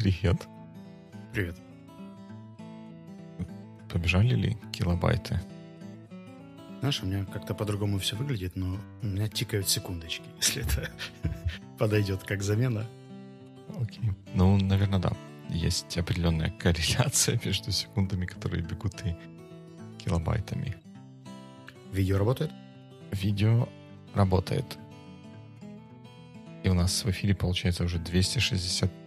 [0.00, 0.48] Привет.
[1.30, 1.56] Привет.
[3.90, 5.38] Побежали ли килобайты?
[6.78, 10.90] Знаешь, у меня как-то по-другому все выглядит, но у меня тикают секундочки, если это
[11.78, 12.86] подойдет как замена.
[13.78, 14.10] Окей.
[14.32, 15.12] Ну, наверное, да.
[15.50, 19.14] Есть определенная корреляция между секундами, которые бегут, и
[20.02, 20.76] килобайтами.
[21.92, 22.52] Видео работает?
[23.10, 23.68] Видео
[24.14, 24.78] работает.
[26.64, 27.98] И у нас в эфире получается уже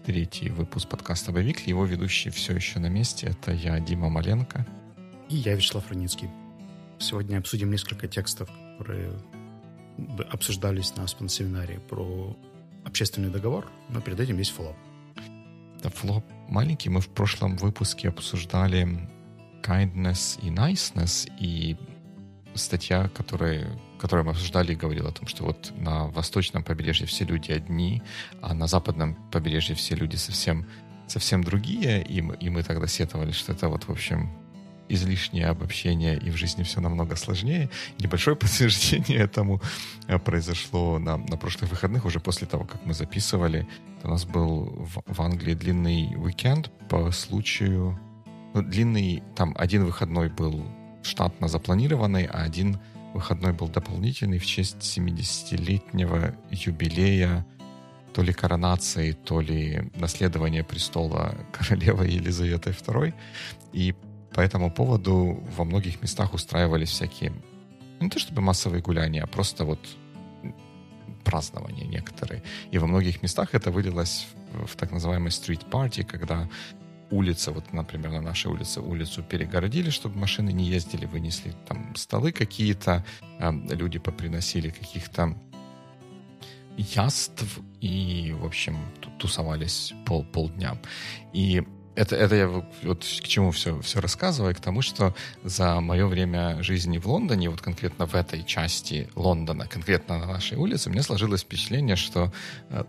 [0.06, 1.62] 263 выпуск подкаста «Боевик».
[1.62, 3.28] Его ведущий все еще на месте.
[3.28, 4.66] Это я, Дима Маленко.
[5.30, 6.30] И я, Вячеслав Руницкий.
[7.00, 9.14] Сегодня обсудим несколько текстов, которые
[10.30, 12.36] обсуждались на семинаре про
[12.84, 14.76] общественный договор, но перед этим есть флоп.
[15.82, 16.90] Да, флоп маленький.
[16.90, 19.10] Мы в прошлом выпуске обсуждали
[19.64, 21.78] kindness и niceness, и
[22.56, 27.52] статья, которая, которую мы обсуждали, говорила о том, что вот на восточном побережье все люди
[27.52, 28.02] одни,
[28.42, 30.66] а на западном побережье все люди совсем,
[31.08, 34.32] совсем другие, и мы, и мы тогда сетовали, что это вот, в общем,
[34.90, 37.70] излишнее обобщение, и в жизни все намного сложнее.
[38.00, 39.62] Небольшое подтверждение этому
[40.08, 43.68] э, произошло на, на прошлых выходных, уже после того, как мы записывали.
[44.04, 48.00] У нас был в, в Англии длинный уикенд по случаю...
[48.54, 50.64] Ну, длинный, там один выходной был
[51.04, 52.80] штатно запланированный, а один
[53.14, 57.46] выходной был дополнительный в честь 70-летнего юбилея
[58.14, 63.14] то ли коронации, то ли наследования престола королевы Елизаветы II.
[63.74, 63.96] И
[64.34, 67.34] по этому поводу во многих местах устраивались всякие,
[68.00, 69.80] не то чтобы массовые гуляния, а просто вот
[71.24, 72.44] празднования некоторые.
[72.72, 76.50] И во многих местах это вылилось в, в так называемый party, когда
[77.14, 82.32] улица, вот, например, на нашей улице улицу перегородили, чтобы машины не ездили, вынесли там столы
[82.32, 83.06] какие-то,
[83.40, 85.36] э, люди поприносили каких-то
[86.78, 88.78] яств и, в общем,
[89.20, 90.78] тусовались пол, полдня.
[91.34, 91.64] И
[91.96, 95.14] это, это я вот к чему все, все рассказываю, к тому, что
[95.44, 100.58] за мое время жизни в Лондоне, вот конкретно в этой части Лондона, конкретно на нашей
[100.58, 102.32] улице, меня сложилось впечатление, что
[102.70, 102.84] э,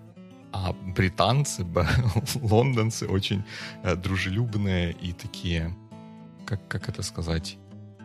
[0.54, 1.66] а британцы,
[2.40, 3.42] лондонцы очень
[3.82, 5.76] э, дружелюбные и такие,
[6.46, 7.58] как, как это сказать,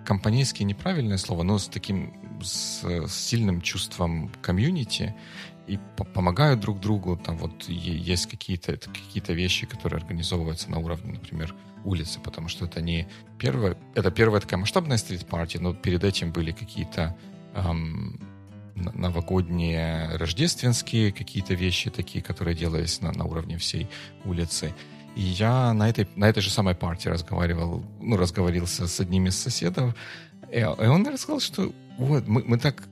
[0.04, 2.12] компанейские неправильное слово, но с таким
[2.42, 5.14] с, с сильным чувством комьюнити
[5.68, 5.78] и
[6.16, 7.18] помогают друг другу.
[7.18, 11.54] Там вот есть какие-то какие вещи, которые организовываются на уровне, например,
[11.86, 16.52] улицы, потому что это не первое, это первая такая масштабная стрит-парти, но перед этим были
[16.52, 17.16] какие-то
[17.54, 18.20] эм,
[18.79, 23.88] новогодние, рождественские какие-то вещи такие, которые делались на, на уровне всей
[24.25, 24.73] улицы.
[25.16, 29.38] И я на этой, на этой же самой партии разговаривал, ну, разговорился с одним из
[29.38, 29.95] соседов,
[30.51, 32.84] и, и он рассказал, что вот, мы, мы так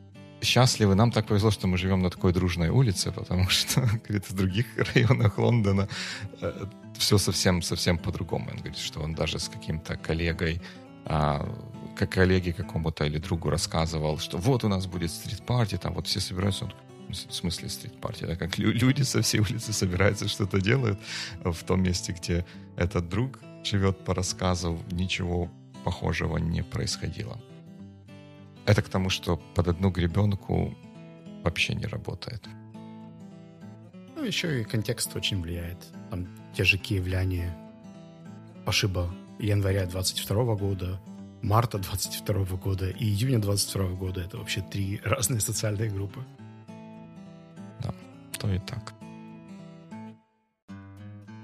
[0.41, 4.33] счастливы, нам так повезло, что мы живем на такой дружной улице, потому что, говорит, в
[4.33, 5.87] других районах Лондона
[6.41, 6.65] э,
[6.97, 8.49] все совсем-совсем по-другому.
[8.51, 10.61] Он говорит, что он даже с каким-то коллегой,
[11.05, 11.47] а,
[11.97, 16.19] как коллеге какому-то или другу рассказывал, что вот у нас будет стрит-парти, там вот все
[16.19, 16.73] собираются, он
[17.09, 20.99] в смысле стрит-парти, да, как люди со всей улицы собираются, что-то делают
[21.43, 25.49] в том месте, где этот друг живет по рассказу, ничего
[25.83, 27.41] похожего не происходило.
[28.65, 30.75] Это к тому, что под одну гребенку
[31.43, 32.45] вообще не работает.
[34.15, 35.77] Ну, еще и контекст очень влияет.
[36.09, 37.55] Там те же киевляне,
[38.65, 39.09] пошиба
[39.39, 40.99] января 22 года,
[41.41, 44.21] марта 22 года и июня 22 года.
[44.21, 46.23] Это вообще три разные социальные группы.
[47.81, 47.93] Да,
[48.39, 48.93] то и так.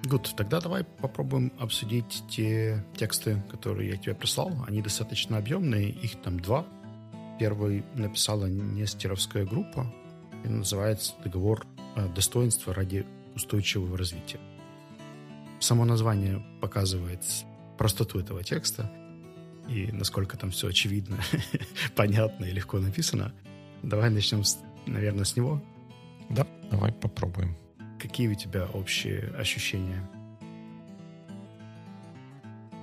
[0.06, 4.52] Гуд, тогда давай попробуем обсудить те тексты, которые я тебе прислал.
[4.68, 6.66] Они достаточно объемные, их там два.
[7.40, 9.92] Первый написала Нестеровская группа,
[10.44, 11.66] и называется «Договор
[12.14, 14.40] достоинства ради устойчивого развития».
[15.60, 17.24] Само название показывает
[17.78, 18.92] простоту этого текста
[19.68, 21.18] и насколько там все очевидно,
[21.96, 23.34] понятно и легко написано.
[23.82, 25.62] Давай начнем, с, наверное, с него.
[26.30, 27.56] Да, давай попробуем.
[28.00, 30.10] Какие у тебя общие ощущения?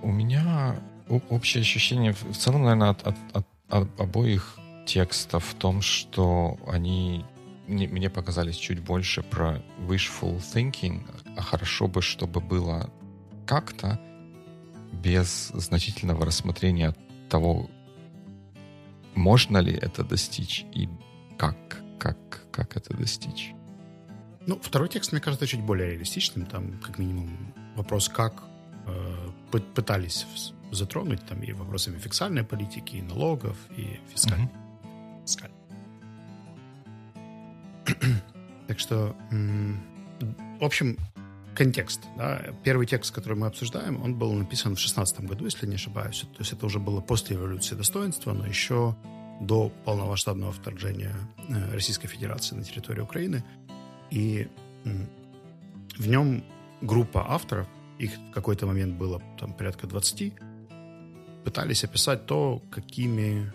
[0.02, 6.58] У меня общее ощущение в целом, наверное, от, от, от обоих текстов в том, что
[6.66, 7.24] они
[7.68, 11.02] мне показались чуть больше про wishful thinking,
[11.36, 12.90] а хорошо бы, чтобы было
[13.46, 14.00] как-то
[14.92, 16.94] без значительного рассмотрения
[17.28, 17.70] того,
[19.14, 20.88] можно ли это достичь и
[21.38, 21.56] как,
[21.98, 22.16] как,
[22.50, 23.52] как это достичь.
[24.46, 26.46] Ну, второй текст, мне кажется, чуть более реалистичным.
[26.46, 28.42] Там, как минимум, вопрос, как
[28.86, 29.30] э,
[29.74, 30.26] пытались
[30.72, 34.48] затронуть там и вопросами фискальной политики, и налогов, и фискальной.
[34.48, 35.22] Mm-hmm.
[35.26, 35.50] Фискаль.
[38.66, 40.96] так что, в общем,
[41.60, 42.08] контекст.
[42.16, 42.40] Да?
[42.64, 46.20] Первый текст, который мы обсуждаем, он был написан в 16 году, если не ошибаюсь.
[46.20, 48.96] То есть это уже было после революции достоинства, но еще
[49.42, 51.14] до полномасштабного вторжения
[51.48, 53.44] э, Российской Федерации на территорию Украины.
[54.10, 54.48] И
[55.98, 56.42] в нем
[56.80, 57.66] группа авторов,
[57.98, 60.32] их в какой-то момент было там порядка 20,
[61.44, 63.52] пытались описать то, какими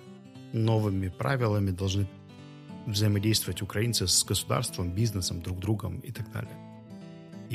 [0.53, 2.07] новыми правилами должны
[2.85, 6.64] взаимодействовать украинцы с государством, бизнесом, друг другом и так далее.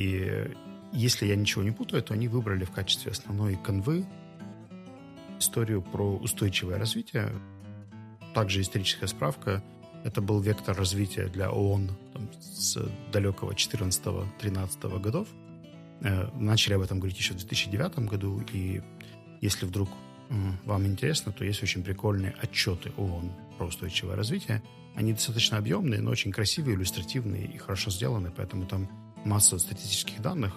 [0.01, 0.51] И
[0.93, 4.07] если я ничего не путаю, то они выбрали в качестве основной конвы
[5.39, 7.31] историю про устойчивое развитие.
[8.35, 9.63] Также историческая справка.
[10.03, 12.79] Это был вектор развития для ООН там, с
[13.13, 15.29] далекого 14-13 годов.
[16.01, 18.81] Э, начали об этом говорить еще в 2009 году, и
[19.43, 19.91] если вдруг
[20.65, 24.63] вам интересно, то есть очень прикольные отчеты ООН про устойчивое развитие.
[24.95, 28.89] Они достаточно объемные, но очень красивые, иллюстративные и хорошо сделаны, поэтому там
[29.25, 30.57] масса статистических данных.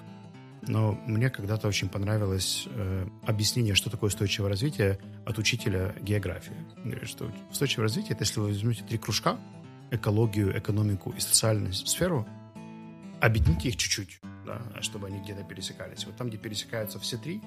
[0.65, 6.55] Но мне когда-то очень понравилось э, объяснение, что такое устойчивое развитие от учителя географии.
[6.85, 9.37] Говорит, что устойчивое развитие— это если вы возьмете три кружка,
[9.91, 12.25] экологию, экономику и социальную сферу,
[13.19, 16.05] объедините их чуть-чуть, да, чтобы они где-то пересекались.
[16.05, 17.41] Вот там, где пересекаются все три,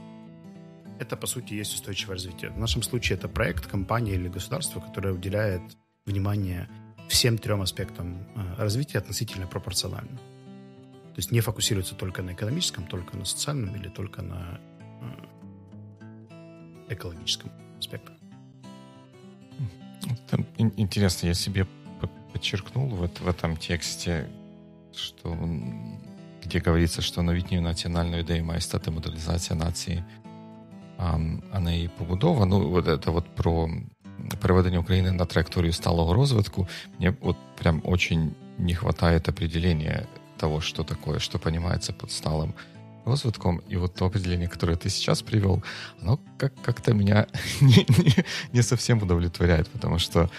[0.99, 2.51] это, по сути, есть устойчивое развитие.
[2.51, 5.63] В нашем случае это проект, компания или государство, которое уделяет
[6.05, 6.69] внимание
[7.09, 10.19] всем трем аспектам э, развития относительно пропорционально.
[11.16, 14.60] То есть не фокусируется только на экономическом, только на социальном или только на
[15.02, 18.14] э, экологическом аспекте.
[20.30, 21.68] Там интересно, я себе
[22.34, 24.30] подчеркнул вот в этом тексте,
[24.94, 25.38] что
[26.44, 30.04] где говорится, що новітньою національною ідеєю має стати моделізація нації
[31.52, 32.46] а не побудова.
[32.46, 33.70] Ну, от это вот про
[34.40, 36.68] переведення України на траєкторію сталого розвитку.
[37.00, 40.06] Мне вот прям очень не хватает определения
[40.37, 42.55] того, что такое, что понимается под сталым
[43.05, 43.59] розвитком.
[43.69, 45.63] И вот то определение, которое ты сейчас привел,
[46.01, 47.27] оно как- как-то меня
[47.61, 50.31] не, не, не совсем удовлетворяет, потому что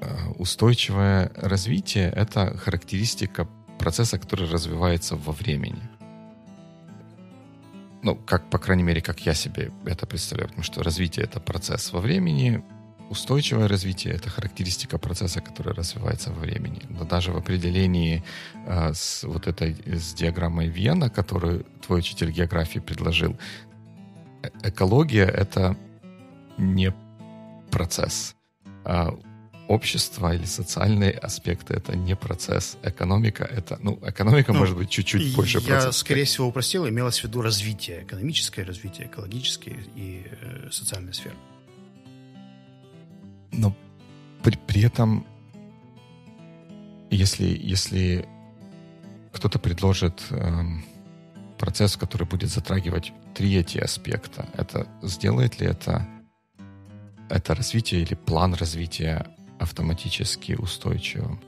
[0.00, 3.48] э, устойчивое развитие— это характеристика
[3.78, 5.82] процесса, который развивается во времени
[8.06, 11.92] ну, как, по крайней мере, как я себе это представляю, потому что развитие— это процесс
[11.92, 12.62] во времени,
[13.10, 16.82] устойчивое развитие— это характеристика процесса, который развивается во времени.
[16.88, 18.22] Но даже в определении
[18.66, 23.36] э, с вот этой с диаграммой Вена, которую твой учитель географии предложил,
[24.42, 25.76] э, экология— это
[26.58, 26.92] не
[27.70, 28.34] процесс.
[28.84, 29.16] А
[29.68, 32.76] общество или социальные аспекты это не процесс.
[32.82, 35.84] Экономика это, ну, экономика ну, может быть чуть-чуть больше я, процесс.
[35.84, 41.34] Я, скорее всего, упростил, имелось в виду развитие, экономическое развитие, экологическое и э, социальная сфера.
[43.52, 43.74] Но
[44.42, 45.26] при, при этом,
[47.10, 48.28] если, если
[49.32, 50.62] кто-то предложит э,
[51.58, 56.06] процесс, который будет затрагивать три эти аспекта, это сделает ли это
[57.28, 59.26] это развитие или план развития
[59.58, 61.40] автоматически устойчивым?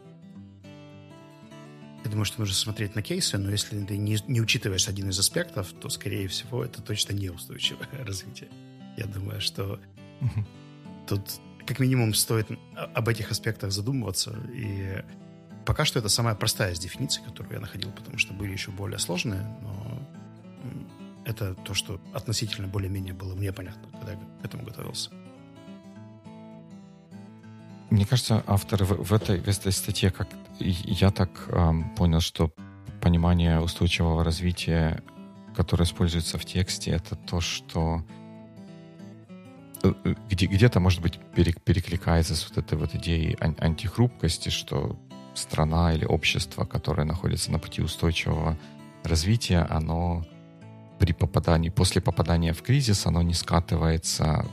[2.05, 5.19] Я думаю, что нужно смотреть на кейсы, но если ты не, не учитываешь один из
[5.19, 8.49] аспектов, то, скорее всего, это точно неустойчивое развитие.
[8.97, 9.81] Я думаю, что
[10.21, 10.45] угу.
[11.07, 11.23] тут
[11.69, 12.49] как минимум стоит
[12.95, 14.35] об этих аспектах задумываться.
[14.55, 15.05] И
[15.67, 18.99] пока что это самая простая из дефиниций, которую я находил, потому что были еще более
[18.99, 20.03] сложные, но
[21.27, 25.11] это то, что относительно более-менее было мне понятно, когда я к этому готовился.
[27.91, 32.51] Мне кажется, авторы в, в, этой, в этой статье, как я так эм, понял, что
[33.03, 35.03] понимание устойчивого развития,
[35.55, 38.03] которое используется в тексте, это то, что
[40.29, 44.99] где, где-то, может быть, перекликается с вот этой вот идеей ан- антихрупкости, что
[45.35, 48.57] страна или общество, которое находится на пути устойчивого
[49.05, 50.27] развития, оно
[50.99, 54.45] при попадании, после попадания в кризис, оно не скатывается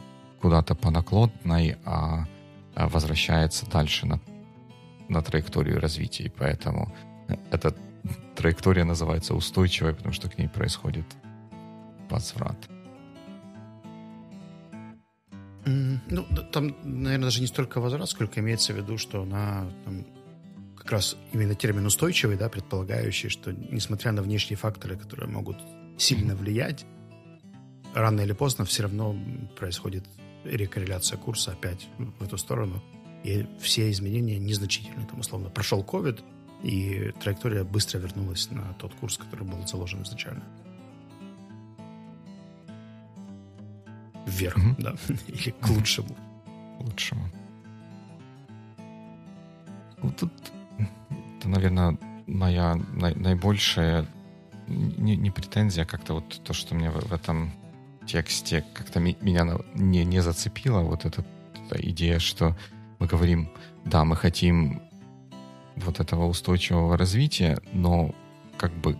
[0.41, 2.27] куда-то по наклонной, а
[2.75, 4.19] а, возвращается дальше на,
[5.07, 6.31] на траекторию развития.
[6.37, 6.93] Поэтому
[7.51, 7.73] эта
[8.35, 11.05] траектория называется устойчивой, потому что к ней происходит
[12.09, 12.57] возврат.
[15.65, 20.05] Ну, там, наверное, даже не столько возврат, сколько имеется в виду, что она там,
[20.77, 25.57] как раз именно термин устойчивый, да, предполагающий, что несмотря на внешние факторы, которые могут
[25.97, 26.85] сильно влиять,
[27.95, 29.15] рано или поздно все равно
[29.57, 30.05] происходит
[30.43, 32.83] рекорреляция курса опять в эту сторону.
[33.23, 35.07] И все изменения незначительные.
[35.07, 36.23] Там, условно, прошел COVID,
[36.61, 40.43] и траектория быстро вернулась на тот курс, который был заложен изначально.
[44.25, 44.81] Вверх, mm-hmm.
[44.81, 44.95] да.
[45.27, 46.15] Или к лучшему.
[46.79, 47.23] Лучшему.
[50.01, 50.31] Ну, тут,
[51.37, 54.07] это, наверное, моя най- наибольшая
[54.67, 57.51] не, не претензия, а как-то вот то, что мне в, в этом
[58.05, 61.25] тексте как-то меня не, не зацепило, вот эта,
[61.65, 62.55] эта идея, что
[62.99, 63.49] мы говорим,
[63.83, 64.81] да, мы хотим
[65.75, 68.13] вот этого устойчивого развития, но
[68.57, 68.97] как бы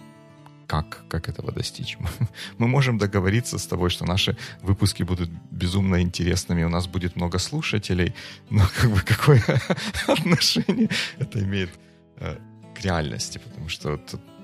[0.68, 1.98] как, как этого достичь?
[2.58, 7.40] Мы можем договориться с тобой, что наши выпуски будут безумно интересными, у нас будет много
[7.40, 8.14] слушателей,
[8.50, 9.44] но как бы какое
[10.08, 11.70] отношение это имеет
[12.18, 12.38] э,
[12.76, 13.40] к реальности?
[13.40, 14.00] Потому что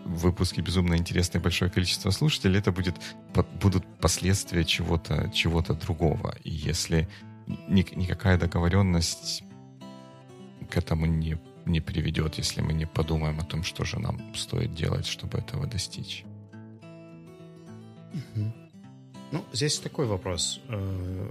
[0.06, 2.96] выпуски безумно интересные, большое количество слушателей, это будет,
[3.62, 6.36] будут последствия чего-то чего другого.
[6.44, 7.08] И если
[7.68, 9.44] никакая договоренность
[10.70, 14.74] к этому не не приведет, если мы не подумаем о том, что же нам стоит
[14.74, 16.25] делать, чтобы этого достичь.
[19.32, 20.60] Ну, здесь такой вопрос.
[20.68, 21.30] Э,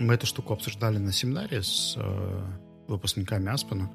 [0.00, 2.42] мы эту штуку обсуждали на семинаре с э,
[2.88, 3.90] выпускниками Аспена,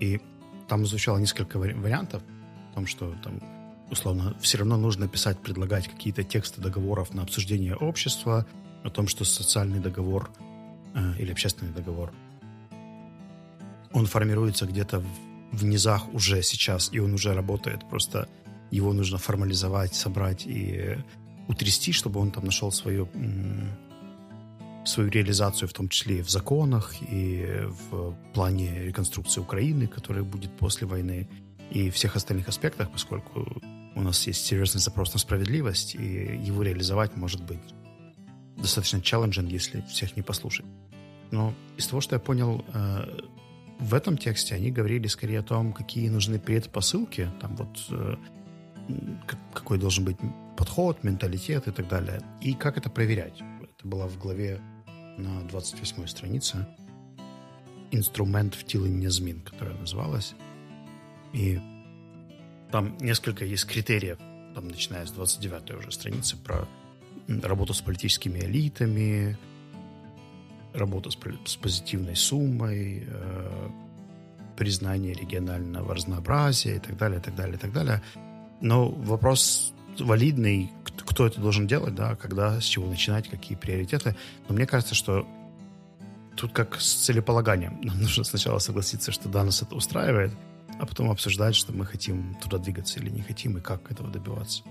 [0.00, 0.20] и
[0.68, 2.22] там звучало несколько вариантов
[2.72, 3.40] о том, что там
[3.90, 8.46] условно, все равно нужно писать, предлагать какие-то тексты договоров на обсуждение общества,
[8.82, 10.30] о том, что социальный договор
[10.94, 12.12] э, или общественный договор
[13.94, 15.06] он формируется где-то в,
[15.52, 17.88] в низах уже сейчас, и он уже работает.
[17.88, 18.28] Просто
[18.70, 20.98] его нужно формализовать, собрать и
[21.48, 23.08] утрясти, чтобы он там нашел свою,
[24.84, 30.50] свою реализацию, в том числе и в законах, и в плане реконструкции Украины, которая будет
[30.58, 31.28] после войны,
[31.70, 33.62] и всех остальных аспектах, поскольку
[33.94, 37.60] у нас есть серьезный запрос на справедливость, и его реализовать может быть
[38.56, 40.66] достаточно челленджен, если всех не послушать.
[41.30, 43.18] Но из того, что я понял, э,
[43.78, 48.16] в этом тексте они говорили скорее о том, какие нужны предпосылки, там вот э,
[49.52, 50.16] какой должен быть
[50.56, 53.40] подход, менталитет и так далее, и как это проверять.
[53.62, 54.60] Это было в главе
[55.18, 56.66] на 28 странице
[57.90, 60.34] «Инструмент втілення змін», которая называлась.
[61.34, 61.60] И
[62.70, 64.18] там несколько есть критериев,
[64.54, 66.66] там, начиная с 29 уже страницы, про
[67.28, 69.36] работу с политическими элитами,
[70.74, 73.68] работа с, с позитивной суммой, э,
[74.56, 78.02] признание регионального разнообразия и так далее, и так далее, и так далее.
[78.60, 84.16] Но вопрос валидный, кто это должен делать, да, когда, с чего начинать, какие приоритеты.
[84.48, 85.26] Но мне кажется, что
[86.36, 87.80] тут как с целеполаганием.
[87.82, 90.32] Нам нужно сначала согласиться, что да, нас это устраивает,
[90.78, 94.62] а потом обсуждать, что мы хотим туда двигаться или не хотим, и как этого добиваться.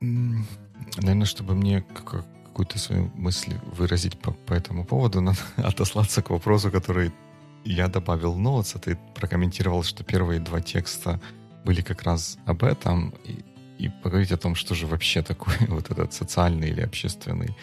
[0.00, 6.70] Наверное, чтобы мне какую-то свою мысль выразить по, по этому поводу, надо отослаться к вопросу,
[6.70, 7.12] который
[7.64, 8.38] я добавил в
[8.74, 11.20] а ты прокомментировал, что первые два текста
[11.64, 13.44] были как раз об этом, и,
[13.78, 17.54] и поговорить о том, что же вообще такое вот этот социальный или общественный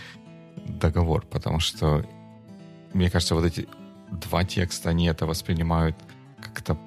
[0.67, 2.05] договор, потому что,
[2.93, 3.67] мне кажется, вот эти
[4.11, 5.95] два текста, они это воспринимают
[6.39, 6.77] как-то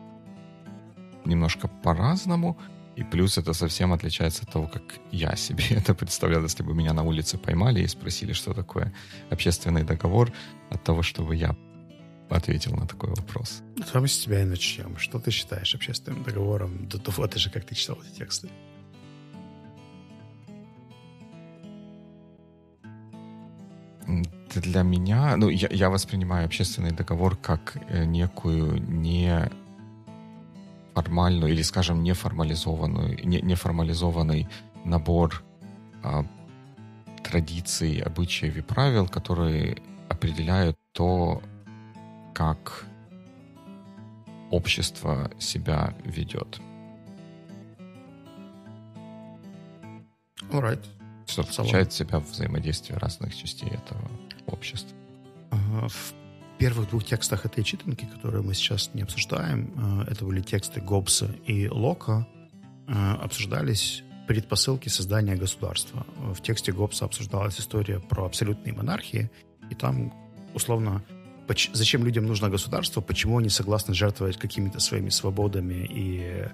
[1.25, 2.57] немножко по-разному,
[3.01, 6.93] и плюс это совсем отличается от того, как я себе это представлял, если бы меня
[6.93, 8.93] на улице поймали и спросили, что такое
[9.31, 10.33] общественный договор,
[10.71, 11.57] от того, чтобы я
[12.29, 13.63] ответил на такой вопрос.
[13.93, 14.99] Давай с тебя и начнем.
[14.99, 18.51] Что ты считаешь общественным договором до того, ты же как ты читал эти тексты?
[24.55, 29.51] Для меня, ну, я, я воспринимаю общественный договор как э, некую не
[31.01, 34.49] формальную или, скажем, неформализованную, не, неформализованный
[34.85, 35.43] набор
[36.03, 36.27] а,
[37.25, 39.79] традиций, обычаев и правил, которые
[40.09, 41.43] определяют то,
[42.35, 42.85] как
[44.51, 46.61] общество себя ведет.
[50.51, 50.85] Alright.
[51.27, 54.11] Что включает в себя взаимодействие разных частей этого
[54.47, 54.97] общества.
[55.51, 56.20] В
[56.61, 61.35] первых двух текстах этой читанки, которые мы сейчас не обсуждаем, э, это были тексты Гоббса
[61.47, 62.27] и Лока,
[62.87, 66.07] э, обсуждались предпосылки создания государства.
[66.19, 69.31] В тексте Гоббса обсуждалась история про абсолютные монархии,
[69.71, 70.13] и там,
[70.55, 71.03] условно,
[71.73, 76.47] зачем людям нужно государство, почему они согласны жертвовать какими-то своими свободами и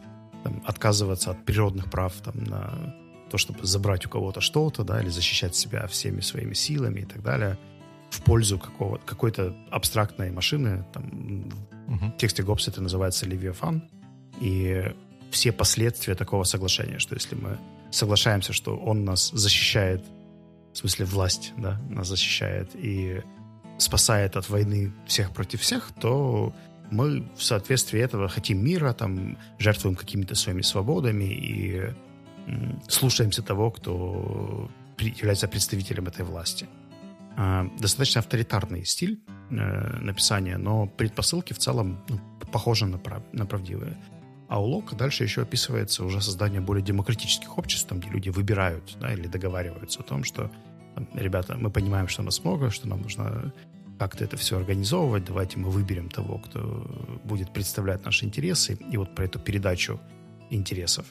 [0.45, 2.95] там, отказываться от природных прав там, на
[3.29, 7.25] то, чтобы забрать у кого-то что-то, да, или защищать себя всеми своими силами и так
[7.25, 7.59] далее–
[8.17, 10.85] в пользу какого, какой-то абстрактной машины.
[10.93, 11.05] Там,
[11.87, 12.07] угу.
[12.07, 13.83] В тексте Гоббса это называется Левиафан.
[14.41, 14.83] И
[15.31, 17.59] все последствия такого соглашения, что если мы
[17.91, 20.03] соглашаемся, что он нас защищает,
[20.73, 23.23] в смысле власть, да, нас защищает и
[23.79, 26.55] спасает от войны всех против всех, то
[26.91, 31.93] мы в соответствии этого хотим мира, там, жертвуем какими-то своими свободами и
[32.89, 36.67] слушаемся того, кто является представителем этой власти.
[37.37, 42.21] Э, достаточно авторитарный стиль э, написания, но предпосылки в целом ну,
[42.53, 43.97] похожи на, прав, на правдивые.
[44.49, 48.97] А у Лока дальше еще описывается уже создание более демократических обществ, там, где люди выбирают
[49.01, 50.51] да, или договариваются о том, что
[51.15, 53.53] ребята, мы понимаем, что нас много, что нам нужно
[53.99, 56.87] как-то это все организовывать, давайте мы выберем того, кто
[57.25, 60.01] будет представлять наши интересы, и вот про эту передачу
[60.51, 61.07] интересов.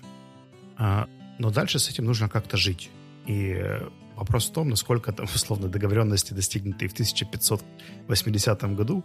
[0.77, 1.07] А,
[1.39, 2.89] но дальше с этим нужно как-то жить.
[3.25, 3.79] И
[4.15, 9.03] вопрос в том, насколько там, условно, договоренности, достигнутые в 1580 году,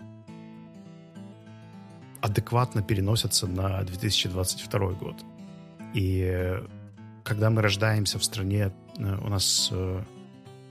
[2.21, 5.17] адекватно переносятся на 2022 год.
[5.95, 6.61] И
[7.25, 10.02] когда мы рождаемся в стране, э, у нас э,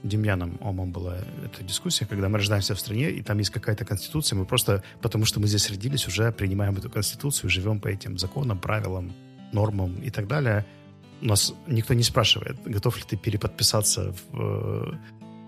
[0.02, 4.38] Демьяном Омом была эта дискуссия, когда мы рождаемся в стране, и там есть какая-то конституция,
[4.38, 8.58] мы просто, потому что мы здесь родились, уже принимаем эту конституцию, живем по этим законам,
[8.58, 9.12] правилам,
[9.52, 10.64] нормам и так далее.
[11.22, 14.98] У нас никто не спрашивает, готов ли ты переподписаться в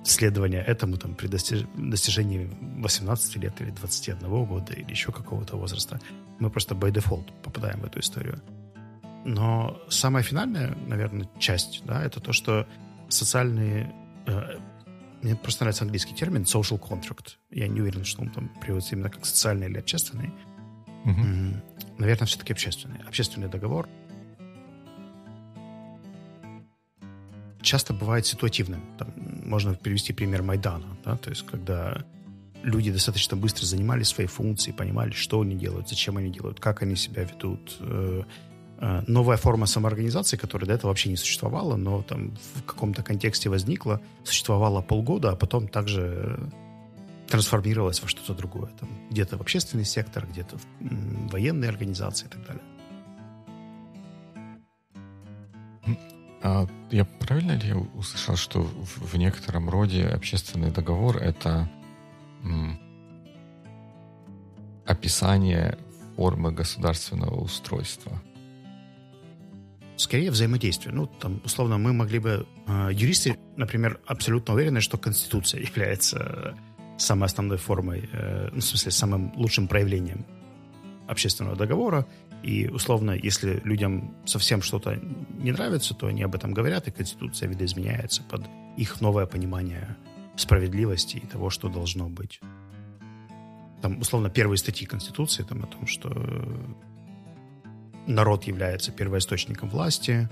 [0.04, 1.64] следование этому там, при достиж...
[1.74, 2.50] достижении
[2.80, 6.00] 18 лет или 21 года или еще какого-то возраста.
[6.40, 8.42] Мы просто by default попадаем в эту историю.
[9.24, 12.66] Но самая финальная, наверное, часть, да, это то, что
[13.08, 13.92] социальные...
[14.26, 14.58] Э,
[15.22, 17.36] мне просто нравится английский термин social contract.
[17.50, 20.32] Я не уверен, что он там переводится именно как социальный или общественный.
[21.04, 21.54] Mm-hmm.
[21.98, 22.98] Наверное, все-таки общественный.
[23.06, 23.88] Общественный договор—
[27.62, 28.82] часто бывает ситуативным.
[28.98, 29.08] Там,
[29.44, 32.04] можно привести пример Майдана, да, то есть когда
[32.62, 36.96] люди достаточно быстро занимали свои функции, понимали, что они делают, зачем они делают, как они
[36.96, 37.76] себя ведут.
[37.80, 38.22] Э,
[38.78, 43.48] э, новая форма самоорганизации, которая до этого вообще не существовала, но там в каком-то контексте
[43.48, 46.38] возникла, существовала полгода, а потом также
[47.28, 48.70] трансформировалась во что-то другое.
[48.78, 52.62] Там, где-то в общественный сектор, где-то в военные организации и так далее.
[56.42, 61.70] А я правильно ли услышал, что в, некотором роде общественный договор это
[64.84, 65.78] описание
[66.16, 68.20] формы государственного устройства?
[69.96, 70.92] Скорее взаимодействие.
[70.92, 72.46] Ну, там, условно, мы могли бы...
[72.66, 76.56] Э, юристы, например, абсолютно уверены, что Конституция является
[76.98, 80.26] самой основной формой, э, ну, в смысле, самым лучшим проявлением
[81.06, 82.06] общественного договора,
[82.42, 85.00] и, условно, если людям совсем что-то
[85.38, 88.44] не нравится, то они об этом говорят, и Конституция видоизменяется под
[88.76, 89.96] их новое понимание
[90.36, 92.40] справедливости и того, что должно быть.
[93.80, 96.10] Там, условно, первые статьи Конституции там, о том, что
[98.06, 100.28] народ является первоисточником власти,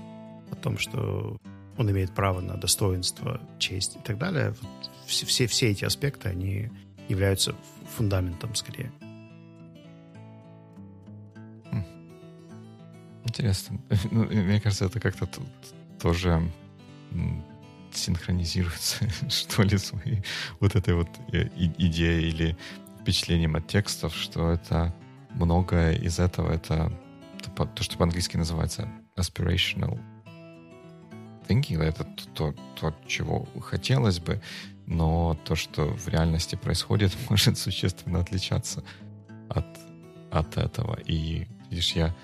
[0.51, 1.37] о том, что
[1.77, 4.53] он имеет право на достоинство, честь и так далее.
[4.61, 6.69] Вот все, все, все эти аспекты, они
[7.07, 7.55] являются
[7.95, 8.91] фундаментом скорее.
[13.25, 13.79] Интересно.
[14.11, 15.47] Ну, мне кажется, это как-то тут
[15.99, 16.51] тоже
[17.91, 20.23] синхронизируется, что ли, своей
[20.59, 22.57] вот этой вот э, идеей или
[23.01, 24.93] впечатлением от текстов, что это
[25.31, 26.91] многое из этого это
[27.55, 29.99] то, что по-английски называется aspirational
[31.47, 34.41] thinking, это то, то, чего хотелось бы,
[34.85, 38.83] но то, что в реальности происходит, может существенно отличаться
[39.49, 39.67] от,
[40.31, 40.99] от этого.
[41.05, 42.15] И, видишь, я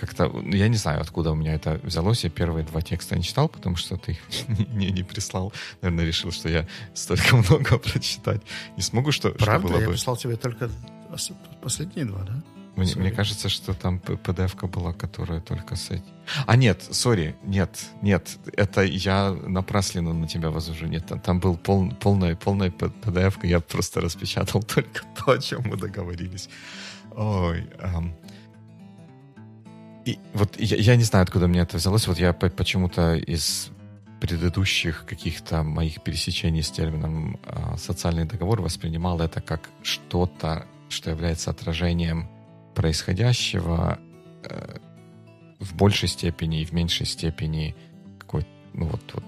[0.00, 2.24] как-то, ну, я не знаю, откуда у меня это взялось.
[2.24, 4.18] Я первые два текста не читал, потому что ты их
[4.72, 5.52] мне не прислал.
[5.82, 8.40] Наверное, решил, что я столько много прочитать
[8.76, 9.68] не смогу, что, Правда?
[9.68, 9.92] что было я бы...
[9.92, 10.70] прислал тебе только
[11.62, 12.42] последние два, да?
[12.76, 16.04] Мне, мне кажется, что там PDF-ка была, которая только с этим.
[16.46, 20.86] А нет, сори, нет, нет, это я напраслину на тебя возвожу.
[20.86, 25.62] Нет, там, там был пол, полная, полная PDF-ка, я просто распечатал только то, о чем
[25.64, 26.48] мы договорились.
[27.16, 28.14] Ой, эм,
[30.04, 32.06] и вот я, я не знаю, откуда мне это взялось.
[32.06, 33.70] Вот я почему-то из
[34.20, 41.50] предыдущих каких-то моих пересечений с термином э, социальный договор воспринимал это как что-то, что является
[41.50, 42.28] отражением
[42.74, 43.98] происходящего
[44.44, 44.76] э,
[45.58, 47.74] в большей степени и в меньшей степени
[48.18, 49.24] какой ну вот, вот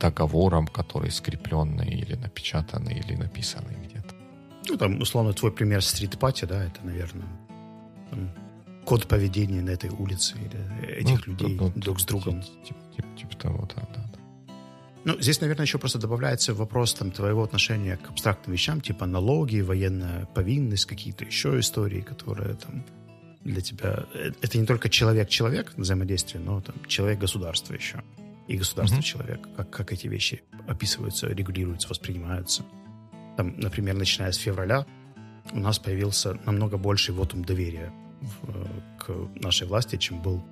[0.00, 4.14] договором, который скрепленный или напечатанный или написанный где-то.
[4.68, 7.28] Ну, там, условно, твой пример стрит-пати, да, это, наверное,
[8.88, 12.42] код поведения на этой улице или этих ну, людей ну, друг с другом.
[12.42, 14.10] Типа, типа, типа того, да, да.
[15.04, 19.60] Ну, здесь, наверное, еще просто добавляется вопрос там, твоего отношения к абстрактным вещам, типа налоги,
[19.60, 22.82] военная повинность, какие-то еще истории, которые там
[23.44, 24.06] для тебя...
[24.14, 28.02] Э, это не только человек-человек взаимодействие, но там человек-государство еще.
[28.48, 29.40] И государство-человек.
[29.40, 29.56] Mm-hmm.
[29.56, 32.62] Как, как эти вещи описываются, регулируются, воспринимаются.
[33.36, 34.86] Там, например, начиная с февраля
[35.52, 37.92] у нас появился намного больший вотум доверия
[38.98, 40.42] к нашей власти, чем был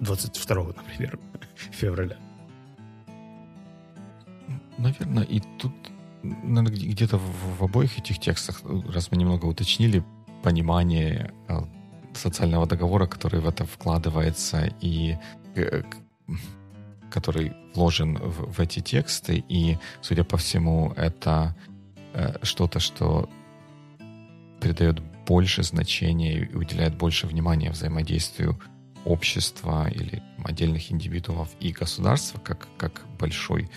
[0.00, 1.18] 22, например,
[1.70, 2.16] февраля.
[4.78, 5.72] Наверное, и тут
[6.22, 8.62] где-то в, в обоих этих текстах,
[8.94, 10.04] раз мы немного уточнили
[10.42, 11.60] понимание э,
[12.14, 15.16] социального договора, который в это вкладывается и
[15.54, 15.82] э,
[17.10, 21.56] который вложен в, в эти тексты, и, судя по всему, это
[22.14, 23.28] э, что-то, что
[24.60, 28.60] придает больше значения и уделяет больше внимания взаимодействию
[29.04, 33.70] общества или отдельных индивидуумов и государства как, как большой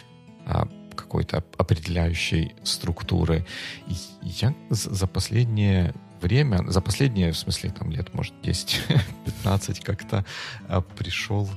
[0.46, 3.46] а, какой-то определяющей структуры.
[3.88, 10.26] И я за последнее время, за последние, в смысле, там лет, может, 10-15, как-то
[10.68, 11.50] а, пришел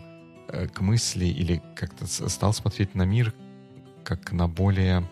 [0.49, 3.35] а, к мысли или как-то стал смотреть на мир
[4.05, 5.09] как на более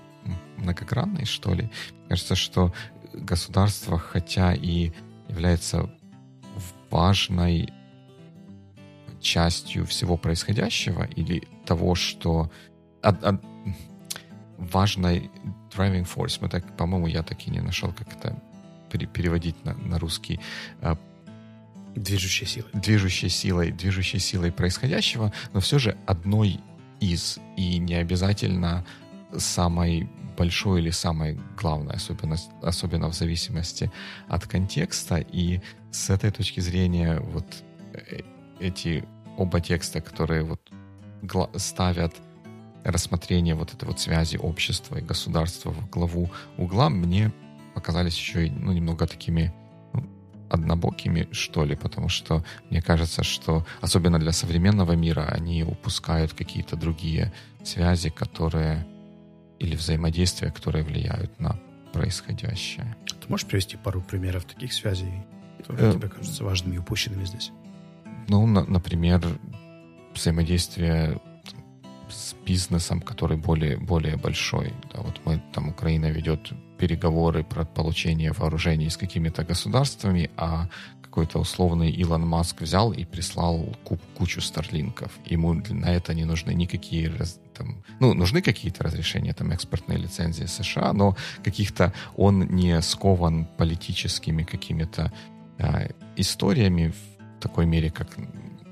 [0.57, 1.71] многогранный, что ли.
[2.09, 2.73] Кажется, что
[3.14, 4.92] государство, хотя и
[5.29, 5.90] является
[6.90, 7.72] важной
[9.20, 12.50] частью всего происходящего или того, что
[13.03, 13.42] от, от,
[14.59, 15.31] важной
[15.70, 16.38] driving force.
[16.40, 18.40] Мы так, по-моему, я так и не нашел, как это
[18.90, 20.38] переводить на, на русский.
[20.81, 20.96] А,
[21.96, 22.70] движущей силой.
[22.72, 26.61] Движущей силой, движущей силой происходящего, но все же одной
[27.00, 28.85] из, и не обязательно
[29.37, 33.90] самой большой или самой главной, особенно, особенно в зависимости
[34.29, 35.16] от контекста.
[35.16, 37.47] И с этой точки зрения вот
[37.92, 38.20] э,
[38.61, 39.05] эти
[39.37, 40.61] оба текста, которые вот
[41.57, 42.14] ставят
[42.85, 47.33] рассмотрение вот этой вот связи общества и государства в главу угла, мне
[47.75, 49.53] показались еще ну, немного такими
[49.92, 50.05] ну,
[50.51, 56.77] однобокими, что ли, потому что мне кажется, что особенно для современного мира они упускают какие-то
[56.77, 57.33] другие
[57.64, 58.87] связи, которые
[59.59, 61.59] или взаимодействия, которые влияют на
[61.93, 62.97] происходящее.
[63.07, 65.25] Ты можешь привести пару примеров таких связей,
[65.59, 67.53] которые э, тебе кажутся важными и упущенными здесь?
[68.29, 69.23] Ну, на, например,
[70.14, 71.21] взаимодействие
[72.11, 74.73] с бизнесом, который более, более большой.
[74.93, 80.69] Да, вот мы, там Украина ведет переговоры про получение вооружений с какими-то государствами, а
[81.14, 83.68] какой-то условный Илон Маск взял и прислал
[84.18, 85.12] кучу старлинков.
[85.24, 87.12] Ему на это не нужны никакие
[87.57, 94.42] там, ну, нужны какие-то разрешения, там, экспортные лицензии США, но каких-то он не скован политическими
[94.42, 95.12] какими-то
[95.59, 98.09] э, историями в такой мере, как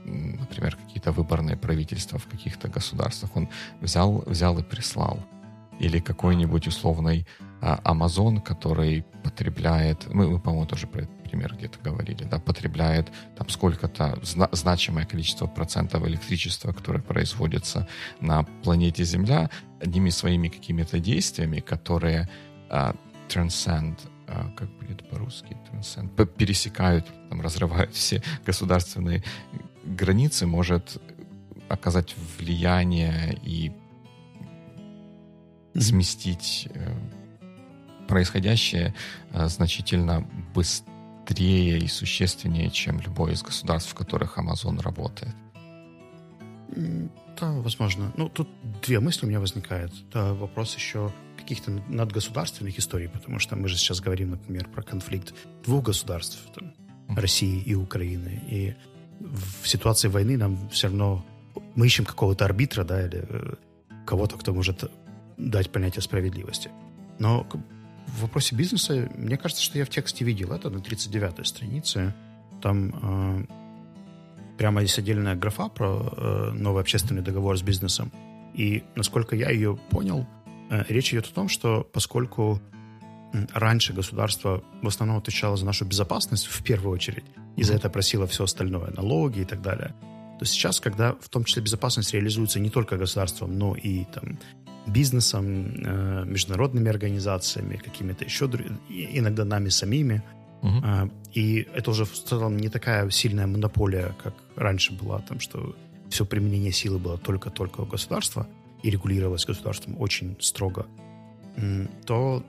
[0.04, 3.36] например, какие-то выборные правительства в каких-то государствах.
[3.36, 3.48] Он
[3.80, 5.20] взял, взял и прислал.
[5.78, 7.24] Или какой-нибудь условный
[7.60, 13.10] а, Amazon, который потребляет, мы, мы по-моему, тоже про этот пример где-то говорили, да, потребляет
[13.38, 17.88] там сколько-то зна- значимое количество процентов электричества, которое производится
[18.20, 19.48] на планете Земля,
[19.80, 22.28] одними своими какими-то действиями, которые
[22.68, 22.94] а,
[23.28, 29.24] transcend а, как будет по-русски, transcend, пересекают, там, разрывают все государственные
[29.84, 31.00] границы может
[31.70, 33.72] оказать влияние и
[35.74, 36.94] сместить э,
[38.06, 38.94] происходящее
[39.30, 40.91] э, значительно быстрее
[41.30, 45.34] и существеннее, чем любое из государств, в которых Amazon работает.
[47.40, 48.12] Да, возможно.
[48.16, 48.48] Ну, тут
[48.82, 49.92] две мысли у меня возникают.
[50.10, 55.34] Да, вопрос еще каких-то надгосударственных историй, потому что мы же сейчас говорим, например, про конфликт
[55.64, 56.74] двух государств, там,
[57.08, 58.42] России и Украины.
[58.48, 58.74] И
[59.20, 61.24] в ситуации войны нам все равно
[61.74, 63.54] мы ищем какого-то арбитра, да, или э,
[64.06, 64.90] кого-то, кто может
[65.36, 66.70] дать понятие справедливости.
[67.18, 67.46] Но
[68.06, 72.14] в вопросе бизнеса, мне кажется, что я в тексте видел это на 39-й странице.
[72.60, 73.44] Там э,
[74.58, 78.12] прямо есть отдельная графа про э, новый общественный договор с бизнесом.
[78.54, 80.26] И, насколько я ее понял,
[80.70, 82.60] э, речь идет о том, что поскольку
[83.54, 87.24] раньше государство в основном отвечало за нашу безопасность в первую очередь,
[87.56, 89.94] и за это просило все остальное, налоги и так далее,
[90.38, 94.38] то сейчас, когда в том числе безопасность реализуется не только государством, но и там,
[94.86, 98.50] бизнесом, э, международными организациями, какими-то еще,
[98.88, 100.22] иногда нами самими,
[100.62, 101.10] угу.
[101.32, 105.74] и это уже в целом не такая сильная монополия, как раньше была, там, что
[106.10, 108.46] все применение силы было только-только у государства
[108.82, 110.86] и регулировалось государством очень строго,
[112.04, 112.44] то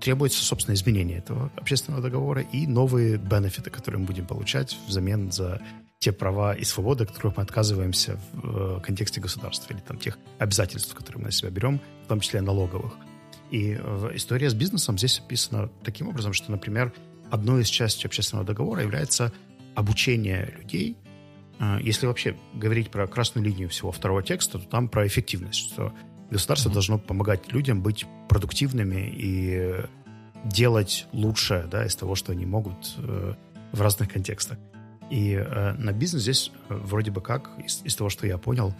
[0.00, 5.60] требуется, собственно, изменение этого общественного договора и новые бенефиты, которые мы будем получать взамен за
[6.00, 10.94] те права и свободы, которых мы отказываемся в э, контексте государства или там тех обязательств,
[10.94, 12.94] которые мы на себя берем, в том числе налоговых.
[13.50, 16.94] И э, история с бизнесом здесь описана таким образом, что, например,
[17.30, 19.30] одной из частей общественного договора является
[19.74, 20.96] обучение людей.
[21.58, 25.92] Э, если вообще говорить про красную линию всего второго текста, то там про эффективность, что
[26.30, 26.74] Государство mm-hmm.
[26.74, 29.84] должно помогать людям быть продуктивными и
[30.44, 34.56] делать лучшее да, из того, что они могут в разных контекстах.
[35.10, 38.74] И э, на бизнес здесь э, вроде бы как, из, из того, что я понял,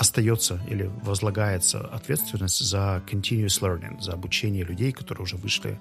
[0.00, 5.78] остается или возлагается ответственность за continuous learning, за обучение людей, которые уже вышли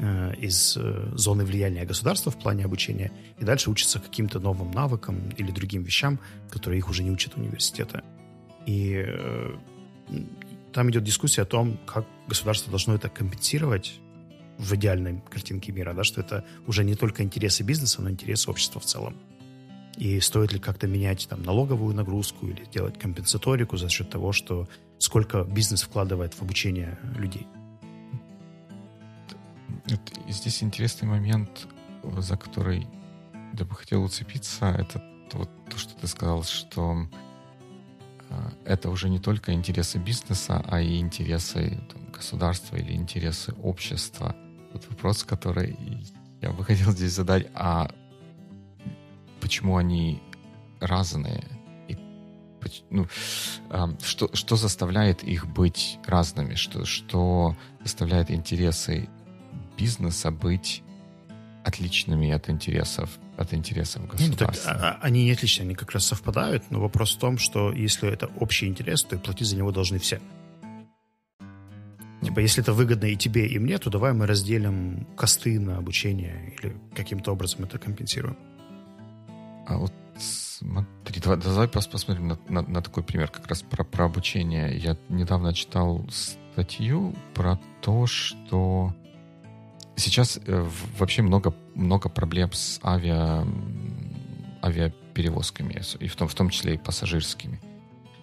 [0.00, 5.30] э, из э, зоны влияния государства в плане обучения и дальше учатся каким-то новым навыкам
[5.38, 6.18] или другим вещам,
[6.50, 8.02] которые их уже не учат университеты.
[8.66, 9.54] И э,
[10.72, 14.00] там идет дискуссия о том, как государство должно это компенсировать
[14.60, 18.80] в идеальной картинке мира, да, что это уже не только интересы бизнеса, но интересы общества
[18.80, 19.16] в целом.
[19.96, 24.68] И стоит ли как-то менять там налоговую нагрузку или делать компенсаторику за счет того, что
[24.98, 27.46] сколько бизнес вкладывает в обучение людей.
[30.28, 31.66] Здесь интересный момент,
[32.18, 32.86] за который
[33.58, 37.08] я бы хотел уцепиться, это вот то, что ты сказал, что
[38.30, 44.36] а, это уже не только интересы бизнеса, а и интересы там, государства или интересы общества.
[44.72, 45.76] Вот вопрос, который
[46.40, 47.90] я бы хотел здесь задать, а
[49.40, 50.20] почему они
[50.80, 51.44] разные?
[51.88, 51.96] И,
[52.90, 53.06] ну,
[54.02, 56.54] что, что заставляет их быть разными?
[56.54, 59.08] Что, что заставляет интересы
[59.76, 60.82] бизнеса быть
[61.64, 64.70] отличными от интересов от интересов государства.
[64.70, 67.72] Нет, так, а, они не отличны, они как раз совпадают, но вопрос в том, что
[67.72, 70.20] если это общий интерес, то и платить за него должны все.
[72.22, 76.54] Типа, если это выгодно и тебе, и мне, то давай мы разделим косты на обучение
[76.58, 78.36] или каким-то образом это компенсируем.
[79.66, 84.04] А вот смотри, давай, давай посмотрим на, на, на такой пример как раз про, про
[84.04, 84.76] обучение.
[84.76, 88.94] Я недавно читал статью про то, что
[89.96, 93.46] сейчас э, вообще много, много проблем с авиа,
[94.62, 97.60] авиаперевозками, и в том, в том числе и пассажирскими.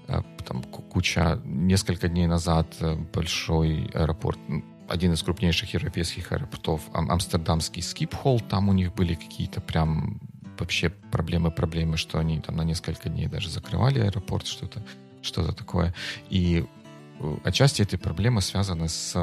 [0.08, 4.39] А, там куча, несколько дней назад э, большой аэропорт,
[4.88, 10.22] один из крупнейших европейских аэропортов, амстердамский Скипхолл, там у них были какие-то прям
[10.58, 14.82] вообще проблемы-проблемы, что они там на несколько дней даже закрывали аэропорт, что-то
[15.22, 15.93] что такое.
[16.30, 16.65] И
[17.20, 19.13] э, отчасти этой проблемы связаны с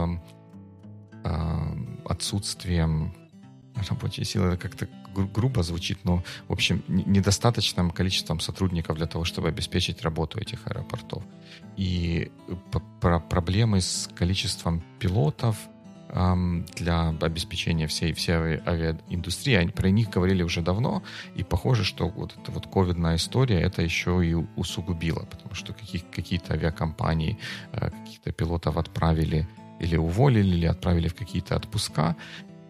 [1.25, 3.15] э, отсутствием
[3.89, 4.57] рабочей силы.
[4.57, 10.39] Как-то гру- грубо звучит, но, в общем, недостаточным количеством сотрудников для того, чтобы обеспечить работу
[10.39, 11.23] этих аэропортов.
[11.77, 12.31] И
[13.01, 15.57] про проблемы с количеством пилотов
[16.11, 21.03] эм, для обеспечения всей, всей авиаиндустрии, про них говорили уже давно,
[21.37, 26.09] и похоже, что вот эта вот ковидная история это еще и усугубила, потому что каких,
[26.11, 27.39] какие-то авиакомпании,
[27.73, 29.47] э, каких-то пилотов отправили
[29.81, 32.17] или уволили, или отправили в какие-то отпуска,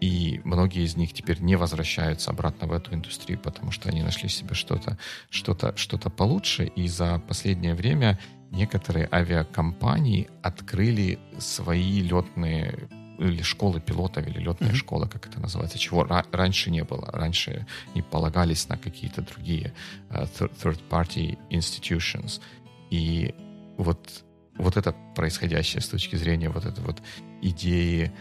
[0.01, 4.29] и многие из них теперь не возвращаются обратно в эту индустрию, потому что они нашли
[4.29, 4.97] себе что-то
[5.29, 6.65] что-то что-то получше.
[6.65, 8.19] И за последнее время
[8.51, 14.75] некоторые авиакомпании открыли свои летные или школы пилотов, или летная mm-hmm.
[14.75, 17.09] школа, как это называется, чего ра- раньше не было.
[17.11, 19.73] Раньше не полагались на какие-то другие
[20.09, 20.29] uh,
[20.61, 22.41] third-party institutions.
[22.89, 23.33] И
[23.77, 24.25] вот
[24.57, 27.01] вот это происходящее с точки зрения вот этой вот
[27.41, 28.11] идеи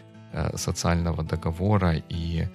[0.56, 2.48] социального договора и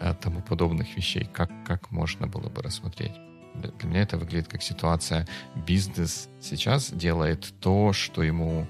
[0.00, 3.12] э, тому подобных вещей, как, как можно было бы рассмотреть?
[3.54, 5.26] Для, меня это выглядит как ситуация.
[5.66, 8.66] Бизнес сейчас делает то, что ему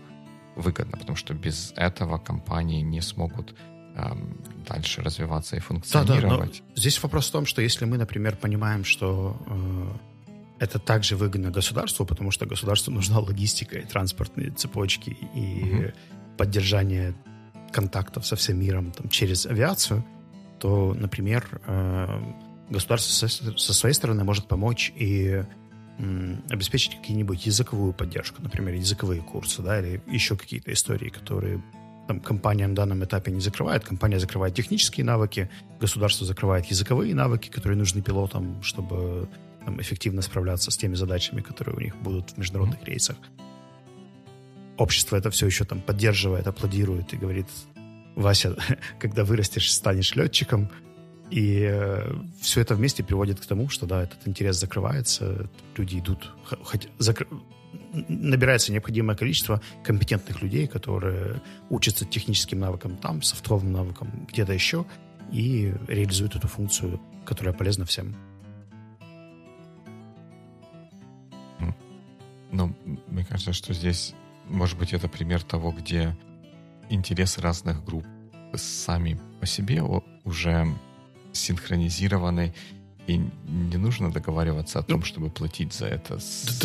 [0.56, 3.54] выгодно, потому что без этого компании не смогут
[3.96, 6.52] эм, дальше развиваться и функционировать.
[6.52, 11.16] Да, да, здесь вопрос в том, что если мы, например, понимаем, что э, это также
[11.16, 15.92] выгодно государству, потому что государству нужна логистика и транспортные цепочки и угу.
[16.38, 17.14] поддержание
[17.76, 20.02] контактов со всем миром там, через авиацию,
[20.58, 22.20] то, например, э,
[22.70, 25.44] государство со своей стороны может помочь и
[26.50, 31.62] обеспечить какие-нибудь языковую поддержку, например, языковые курсы, да, или еще какие-то истории, которые
[32.06, 33.84] там, компания на данном этапе не закрывает.
[33.84, 35.48] Компания закрывает технические навыки,
[35.80, 39.28] государство закрывает языковые навыки, которые нужны пилотам, чтобы
[39.64, 42.90] там, эффективно справляться с теми задачами, которые у них будут в международных mm-hmm.
[42.90, 43.16] рейсах.
[44.78, 47.46] Общество это все еще там поддерживает, аплодирует и говорит,
[48.14, 48.56] Вася,
[48.98, 50.70] когда вырастешь, станешь летчиком.
[51.30, 56.32] И э, все это вместе приводит к тому, что да, этот интерес закрывается, люди идут,
[56.62, 57.26] хоть, закр...
[58.08, 64.86] набирается необходимое количество компетентных людей, которые учатся техническим навыкам там, софтовым навыкам где-то еще,
[65.32, 68.14] и реализуют эту функцию, которая полезна всем.
[72.56, 72.72] Но
[73.08, 74.14] мне кажется, что здесь,
[74.48, 76.16] может быть, это пример того, где
[76.88, 78.04] интересы разных групп
[78.54, 79.82] сами по себе
[80.24, 80.66] уже
[81.32, 82.54] синхронизированы,
[83.06, 86.18] и не нужно договариваться о том, ну, чтобы платить за это.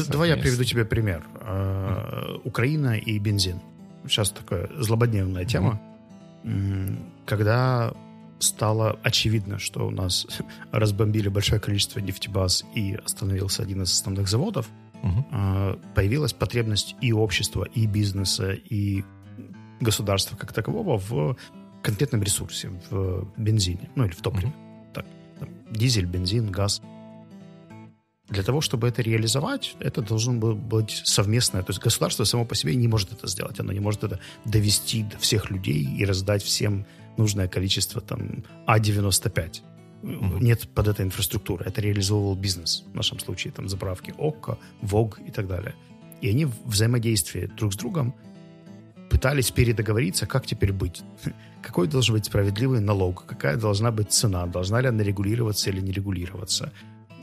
[0.10, 1.24] Давай я приведу тебе пример.
[1.34, 2.42] Mm.
[2.44, 3.60] Украина и бензин.
[4.08, 5.80] Сейчас такая злободневная тема.
[6.44, 6.98] Mm.
[7.26, 7.94] Когда
[8.40, 10.26] стало очевидно, что у нас
[10.72, 14.68] разбомбили большое количество нефтебаз и остановился один из основных заводов,
[15.02, 15.26] угу.
[15.96, 19.04] появилась потребность и общества, и бизнеса, и
[19.80, 21.36] государства как такового в
[21.82, 24.48] конкретном ресурсе, в бензине, ну или в топливе.
[24.48, 24.56] Угу.
[24.94, 25.06] Так,
[25.40, 26.82] там, дизель, бензин, газ.
[28.30, 31.64] Для того, чтобы это реализовать, это должно быть совместное.
[31.64, 33.60] То есть государство само по себе не может это сделать.
[33.60, 36.86] Оно не может это довести до всех людей и раздать всем
[37.18, 39.62] нужное количество там А95.
[40.04, 40.40] Mm-hmm.
[40.42, 41.66] Нет под этой инфраструктуры.
[41.66, 42.84] Это реализовывал бизнес.
[42.92, 45.76] В нашем случае там заправки ОККО, ВОГ и так далее.
[46.22, 48.14] И они в взаимодействии друг с другом
[49.10, 51.04] пытались передоговориться, как теперь быть.
[51.62, 53.26] Какой должен быть справедливый налог?
[53.26, 54.46] Какая должна быть цена?
[54.48, 56.72] Должна ли она регулироваться или не регулироваться?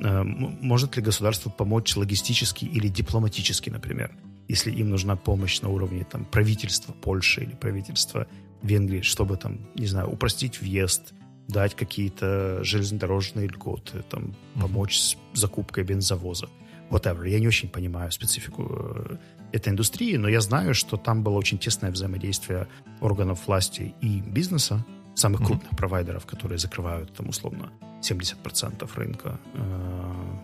[0.00, 4.12] Э, может ли государство помочь логистически или дипломатически, например,
[4.48, 8.26] если им нужна помощь на уровне там, правительства Польши или правительства
[8.62, 11.12] Венгрии, чтобы там, не знаю, упростить въезд,
[11.48, 14.61] дать какие-то железнодорожные льготы, там, mm-hmm.
[14.61, 16.48] помочь с закупкой бензовоза.
[16.90, 17.28] Whatever.
[17.28, 19.16] Я не очень понимаю специфику э,
[19.52, 22.68] этой индустрии, но я знаю, что там было очень тесное взаимодействие
[23.00, 24.84] органов власти и бизнеса,
[25.14, 25.46] самых mm-hmm.
[25.46, 30.37] крупных провайдеров, которые закрывают там условно 70% рынка, э,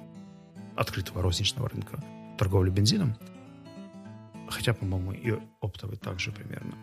[0.76, 2.02] открытого розничного рынка
[2.38, 3.14] торговли бензином.
[4.48, 6.74] Хотя, по-моему, и оптовый также примерно.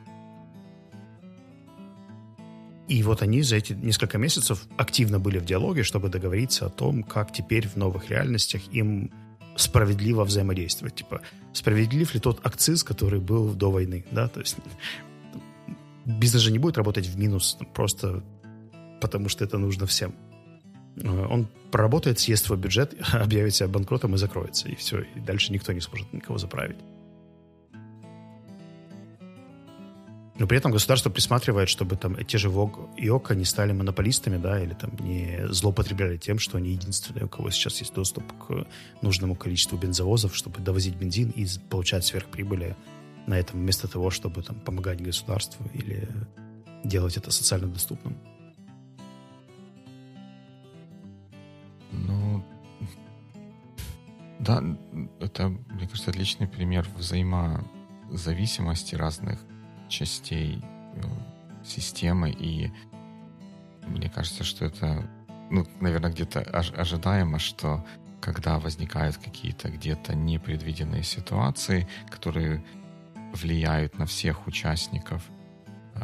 [2.91, 7.04] И вот они за эти несколько месяцев активно были в диалоге, чтобы договориться о том,
[7.04, 9.12] как теперь в новых реальностях им
[9.56, 10.95] справедливо взаимодействовать.
[10.95, 11.21] Типа,
[11.54, 14.58] справедлив ли тот акциз, который был до войны, да, то есть
[16.06, 18.25] бизнес же не будет работать в минус просто
[18.99, 20.13] потому, что это нужно всем.
[20.97, 25.54] Э, он проработает, съест свой бюджет, объявит себя банкротом и закроется, и все, и дальше
[25.54, 26.77] никто не сможет никого заправить.
[30.41, 34.38] Но при этом государство присматривает, чтобы там те же ВОГ и ОКО не стали монополистами,
[34.38, 38.65] да, или там не злоупотребляли тем, что они единственные, у кого сейчас есть доступ к
[39.04, 42.75] нужному количеству бензовозов, чтобы довозить бензин и получать сверхприбыли
[43.27, 46.10] на этом, вместо того, чтобы там помогать государству или
[46.84, 48.17] делать это социально доступным.
[51.91, 52.43] Ну,
[54.39, 54.63] да,
[55.19, 59.39] это, мне кажется, отличный пример взаимозависимости разных
[59.91, 60.63] частей
[60.95, 61.01] э,
[61.63, 62.71] системы, и
[63.86, 65.08] мне кажется, что это,
[65.51, 67.86] ну, наверное, где-то ожидаемо, что
[68.19, 72.63] когда возникают какие-то где-то непредвиденные ситуации, которые
[73.34, 75.23] влияют на всех участников
[75.95, 76.01] э,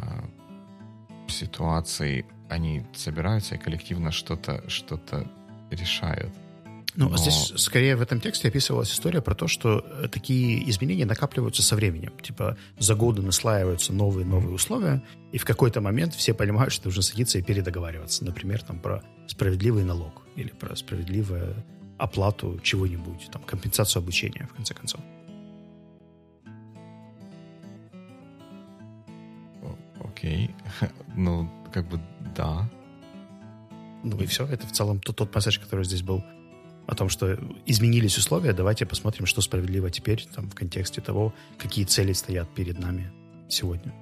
[1.28, 5.30] ситуации, они собираются и коллективно что-то что-то
[5.70, 6.32] решают.
[6.94, 7.16] Ну, Но...
[7.16, 11.76] здесь скорее в этом тексте описывалась история про то, что э, такие изменения накапливаются со
[11.76, 12.12] временем.
[12.22, 17.02] Типа за годы наслаиваются новые новые условия, и в какой-то момент все понимают, что нужно
[17.02, 18.24] садиться и передоговариваться.
[18.24, 21.54] Например, там про справедливый налог или про справедливую
[21.98, 25.00] оплату чего-нибудь, там компенсацию обучения, в конце концов.
[30.18, 30.50] Окей.
[31.16, 32.00] Ну, как бы
[32.36, 32.68] да.
[34.04, 34.46] Ну и все.
[34.46, 36.22] Это в целом тот, тот пассаж, который здесь был
[36.88, 41.84] о том, что изменились условия, давайте посмотрим, что справедливо теперь там, в контексте того, какие
[41.84, 43.12] цели стоят перед нами
[43.48, 43.92] сегодня.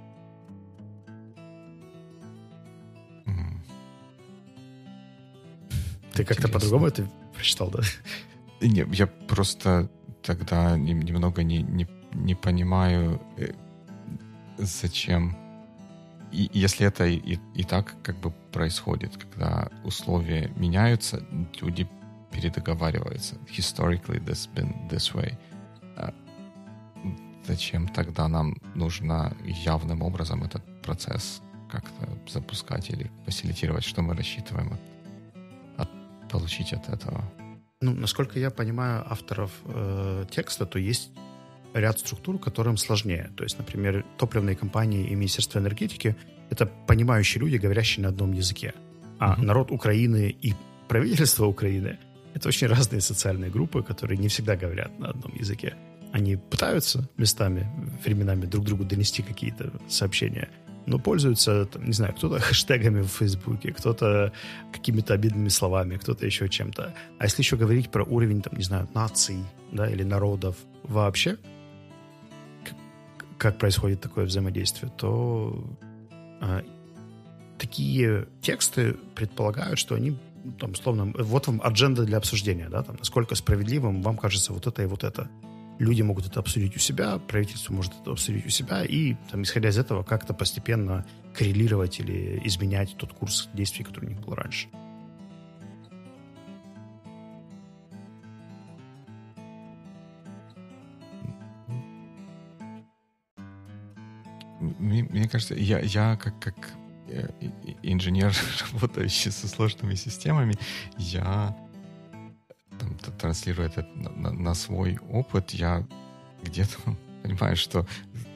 [6.12, 7.80] Ты как-то по-другому это прочитал, да?
[8.62, 9.90] Не, я просто
[10.22, 13.52] тогда немного не, не, не понимаю, э,
[14.58, 15.36] зачем...
[16.32, 21.26] И если это и, и так как бы происходит, когда условия меняются,
[21.60, 21.88] люди
[22.32, 23.36] передоговариваются.
[23.50, 25.34] Historically this been this way.
[25.96, 26.12] А
[27.46, 34.72] зачем тогда нам нужно явным образом этот процесс как-то запускать или фасилитировать, что мы рассчитываем
[34.72, 34.80] от,
[35.88, 37.24] от, получить от этого?
[37.80, 41.10] Ну, насколько я понимаю авторов э, текста, то есть
[41.74, 43.30] ряд структур, которым сложнее.
[43.36, 46.16] То есть, например, топливные компании и Министерство энергетики—
[46.50, 48.72] это понимающие люди, говорящие на одном языке.
[49.18, 49.44] А mm-hmm.
[49.44, 50.54] народ Украины и
[50.88, 51.98] правительство Украины
[52.36, 55.74] это очень разные социальные группы, которые не всегда говорят на одном языке.
[56.12, 57.66] Они пытаются местами,
[58.04, 60.50] временами друг другу донести какие-то сообщения,
[60.84, 64.32] но пользуются, там, не знаю, кто-то хэштегами в Фейсбуке, кто-то
[64.70, 66.94] какими-то обидными словами, кто-то еще чем-то.
[67.18, 69.38] А если еще говорить про уровень, там, не знаю, наций,
[69.72, 71.38] да, или народов вообще,
[73.38, 75.66] как происходит такое взаимодействие, то
[76.42, 76.62] а,
[77.58, 80.18] такие тексты предполагают, что они
[80.58, 84.82] там, словно, вот вам адженда для обсуждения, да, там, насколько справедливым вам кажется вот это
[84.82, 85.28] и вот это.
[85.78, 89.68] Люди могут это обсудить у себя, правительство может это обсудить у себя, и, там, исходя
[89.68, 94.68] из этого, как-то постепенно коррелировать или изменять тот курс действий, который у них был раньше.
[104.78, 106.72] Мне, мне кажется, я, я как, как
[107.82, 108.34] инженер,
[108.72, 110.54] работающий со сложными системами,
[110.98, 111.56] я
[112.78, 115.86] там, транслирую это на, на, на свой опыт, я
[116.42, 116.76] где-то
[117.22, 117.86] понимаю, что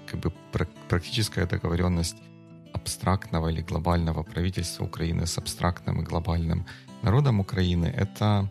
[0.07, 0.33] как бы
[0.89, 2.17] практическая договоренность
[2.73, 6.67] абстрактного или глобального правительства Украины с абстрактным и глобальным
[7.03, 8.51] народом Украины, это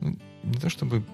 [0.00, 1.04] ну, не то чтобы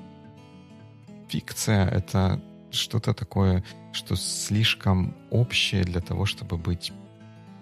[1.29, 2.41] фикция, это
[2.71, 3.63] что-то такое,
[3.93, 6.93] что слишком общее для того, чтобы быть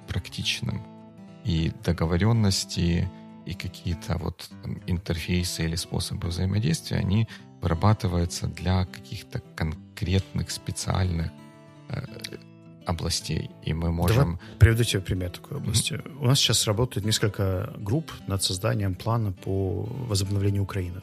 [0.09, 0.83] практичным.
[1.45, 3.11] И договоренности,
[3.47, 4.51] и какие-то вот
[4.87, 7.29] интерфейсы или способы взаимодействия, они
[7.61, 11.31] вырабатываются для каких-то конкретных, специальных
[11.89, 12.03] э,
[12.87, 14.17] областей, и мы можем...
[14.17, 15.95] Давай приведу тебе пример такой области.
[15.95, 16.19] Mm-hmm.
[16.21, 21.01] У нас сейчас работает несколько групп над созданием плана по возобновлению Украины.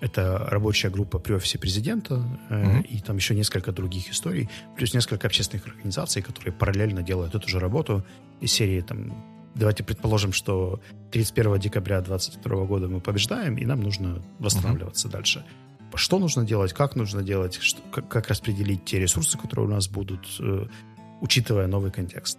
[0.00, 2.86] Это рабочая группа при офисе президента mm-hmm.
[2.86, 7.58] и там еще несколько других историй, плюс несколько общественных организаций, которые параллельно делают эту же
[7.58, 8.04] работу
[8.40, 10.80] из серии там давайте предположим, что
[11.12, 15.12] 31 декабря 2022 года мы побеждаем, и нам нужно восстанавливаться mm-hmm.
[15.12, 15.44] дальше.
[15.94, 19.88] Что нужно делать, как нужно делать, что, как, как распределить те ресурсы, которые у нас
[19.88, 20.66] будут, э,
[21.20, 22.38] учитывая новый контекст.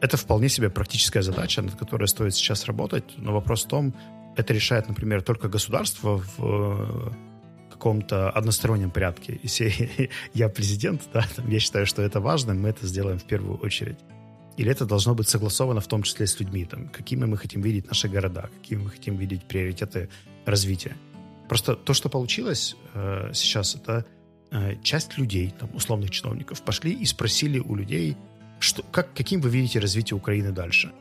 [0.00, 3.94] Это вполне себе практическая задача, над которой стоит сейчас работать, но вопрос в том,
[4.36, 7.10] это решает, например, только государство в э,
[7.70, 9.40] каком-то одностороннем порядке.
[9.42, 13.98] Если я президент, да, я считаю, что это важно, мы это сделаем в первую очередь.
[14.56, 17.86] Или это должно быть согласовано в том числе с людьми, там, какими мы хотим видеть
[17.88, 20.08] наши города, какими мы хотим видеть приоритеты
[20.44, 20.96] развития.
[21.48, 24.04] Просто то, что получилось э, сейчас, это
[24.50, 28.16] э, часть людей, там, условных чиновников, пошли и спросили у людей,
[28.58, 30.92] что, как, каким вы видите развитие Украины дальше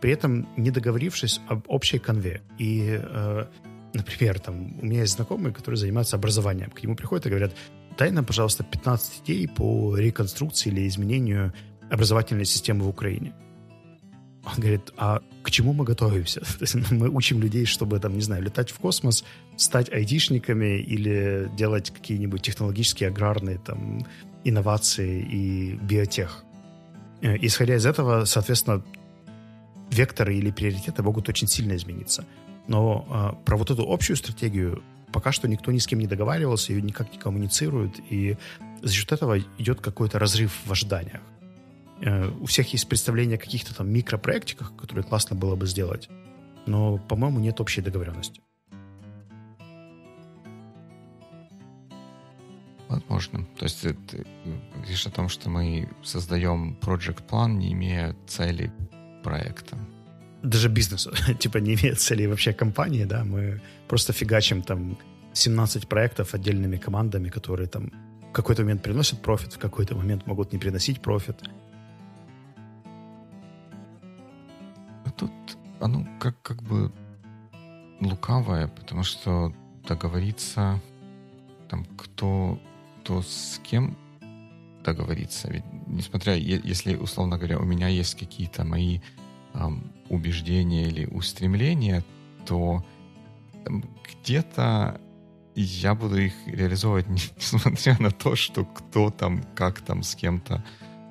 [0.00, 2.42] при этом не договорившись об общей конве.
[2.58, 3.46] И, э,
[3.94, 6.70] например, там, у меня есть знакомые, которые занимаются образованием.
[6.70, 7.54] К нему приходят и говорят,
[7.96, 11.52] дай нам, пожалуйста, 15 идей по реконструкции или изменению
[11.90, 13.32] образовательной системы в Украине.
[14.44, 16.40] Он говорит, а к чему мы готовимся?
[16.58, 19.24] То есть мы учим людей, чтобы, там, не знаю, летать в космос,
[19.56, 24.06] стать айтишниками или делать какие-нибудь технологические, аграрные там,
[24.44, 26.44] инновации и биотех.
[27.20, 28.82] Э, исходя из этого, соответственно,
[29.90, 32.24] векторы или приоритеты могут очень сильно измениться.
[32.68, 34.82] Но э, про вот эту общую стратегию
[35.12, 38.36] пока что никто ни с кем не договаривался, ее никак не коммуницирует, и
[38.82, 41.20] за счет этого идет какой-то разрыв в ожиданиях.
[42.00, 46.08] Э, у всех есть представление о каких-то там микропроектиках, которые классно было бы сделать,
[46.66, 48.40] но, по-моему, нет общей договоренности.
[52.88, 53.44] Возможно.
[53.58, 53.96] То есть ты
[54.76, 58.72] говоришь о том, что мы создаем project план, не имея цели
[59.22, 59.76] проекта.
[60.42, 64.96] Даже бизнеса, типа не имеет цели вообще компании, да, мы просто фигачим там
[65.34, 67.90] 17 проектов отдельными командами, которые там
[68.30, 71.36] в какой-то момент приносят профит, в какой-то момент могут не приносить профит.
[75.80, 76.92] Оно как, как бы
[78.00, 79.52] лукавое, потому что
[79.86, 80.80] договориться
[81.68, 82.58] там кто,
[83.00, 83.96] кто с кем
[84.84, 85.50] договориться.
[85.50, 89.00] Ведь несмотря, если, условно говоря, у меня есть какие-то мои
[89.54, 92.04] эм, убеждения или устремления,
[92.46, 92.84] то
[93.66, 95.00] где-то
[95.54, 97.06] я буду их реализовывать,
[97.36, 100.64] несмотря на то, что кто там, как там с кем-то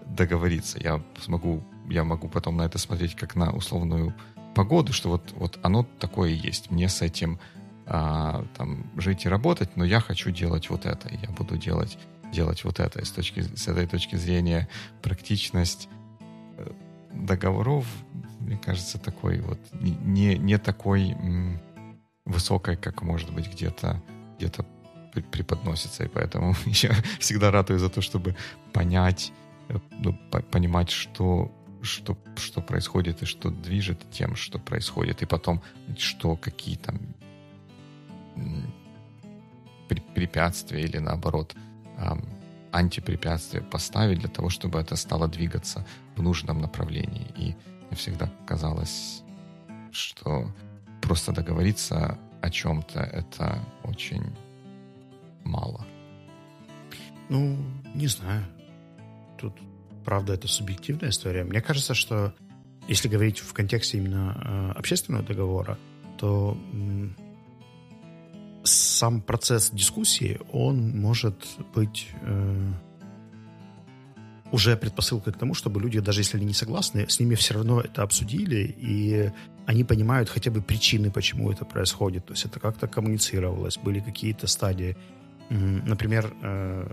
[0.06, 0.80] договориться.
[0.82, 4.16] Я смогу, я могу потом на это смотреть как на условную
[4.58, 6.72] погоду, что вот, вот оно такое есть.
[6.72, 7.40] Мне с этим
[7.86, 11.10] а, там жить и работать, но я хочу делать вот это.
[11.14, 11.98] Я буду делать
[12.34, 13.00] делать вот это.
[13.00, 14.68] И с, точки, с этой точки зрения
[15.02, 15.88] практичность
[16.58, 16.72] э,
[17.14, 17.86] договоров,
[18.40, 21.16] мне кажется, такой вот не, не такой
[22.26, 24.02] высокой, как может быть где-то
[24.38, 24.66] где-то
[25.32, 26.04] преподносится.
[26.04, 28.36] И поэтому я всегда ратую за то, чтобы
[28.74, 29.32] понять,
[29.70, 31.52] э, ну, по понимать, что
[31.88, 35.62] что, что происходит и что движет тем, что происходит, и потом,
[35.98, 37.00] что какие там
[40.14, 41.56] препятствия или наоборот
[42.72, 45.86] антипрепятствия поставить для того, чтобы это стало двигаться
[46.16, 47.28] в нужном направлении.
[47.36, 47.56] И
[47.88, 49.24] мне всегда казалось,
[49.92, 50.52] что
[51.02, 54.36] просто договориться о чем-то это очень
[55.44, 55.86] мало.
[57.30, 57.58] Ну,
[57.96, 58.46] не знаю.
[59.38, 59.54] Тут,
[60.08, 61.44] правда, это субъективная история.
[61.44, 62.34] Мне кажется, что
[62.88, 65.78] если говорить в контексте именно э, общественного договора,
[66.18, 66.58] то
[68.64, 71.46] сам процесс дискуссии, он может
[71.76, 72.72] быть э,
[74.54, 77.82] уже предпосылкой к тому, чтобы люди, даже если они не согласны, с ними все равно
[77.82, 79.30] это обсудили, и
[79.66, 82.28] они понимают хотя бы причины, почему это происходит.
[82.28, 84.96] То есть это как-то коммуницировалось, были какие-то стадии.
[85.50, 86.88] Например, э,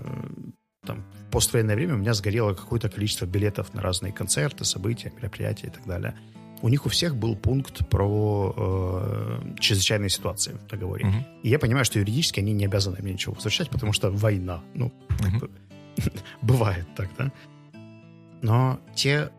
[0.85, 5.69] там, в поствоенное время у меня сгорело какое-то количество билетов на разные концерты, события, мероприятия
[5.69, 6.15] и так далее.
[6.63, 11.07] У них у всех был пункт про э, чрезвычайные ситуации в договоре.
[11.07, 11.17] Угу.
[11.43, 14.63] И я понимаю, что юридически они не обязаны мне ничего возвращать, потому что война.
[14.75, 15.51] Ну, угу.
[16.43, 17.33] бывает так, да?
[18.41, 19.31] Но те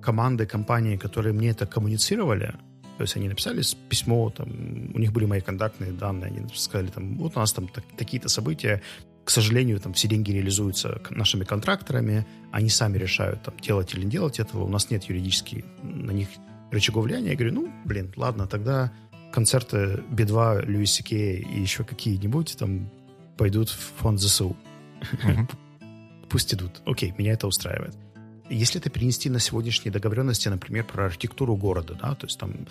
[0.00, 2.54] команды, компании, которые мне это коммуницировали,
[2.98, 4.48] то есть они написали письмо, там,
[4.94, 8.28] у них были мои контактные данные, они сказали, там, вот у нас там так, такие-то
[8.28, 8.82] события,
[9.28, 14.10] к сожалению, там все деньги реализуются нашими контракторами, они сами решают, там, делать или не
[14.10, 16.28] делать этого, у нас нет юридически на них
[16.70, 17.32] рычагов влияния.
[17.32, 18.90] Я говорю, ну, блин, ладно, тогда
[19.30, 22.88] концерты Би-2, Льюис и еще какие-нибудь там
[23.36, 24.56] пойдут в фонд ЗСУ.
[26.30, 26.80] Пусть идут.
[26.86, 27.94] Окей, меня это устраивает.
[28.48, 32.66] Если это перенести на сегодняшние договоренности, например, про архитектуру города, да, то есть там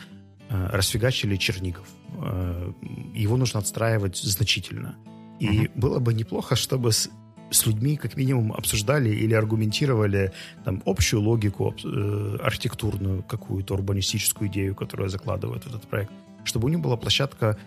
[0.49, 1.87] э, расфигачили Чернигов,
[2.19, 2.71] э,
[3.13, 4.95] его нужно отстраивать значительно.
[5.39, 5.71] И uh-huh.
[5.75, 7.09] было бы неплохо, чтобы с,
[7.51, 10.31] с людьми как минимум обсуждали или аргументировали
[10.65, 16.11] там общую логику э, архитектурную, какую-то урбанистическую идею, которую закладывает этот проект,
[16.43, 17.57] чтобы у них была площадка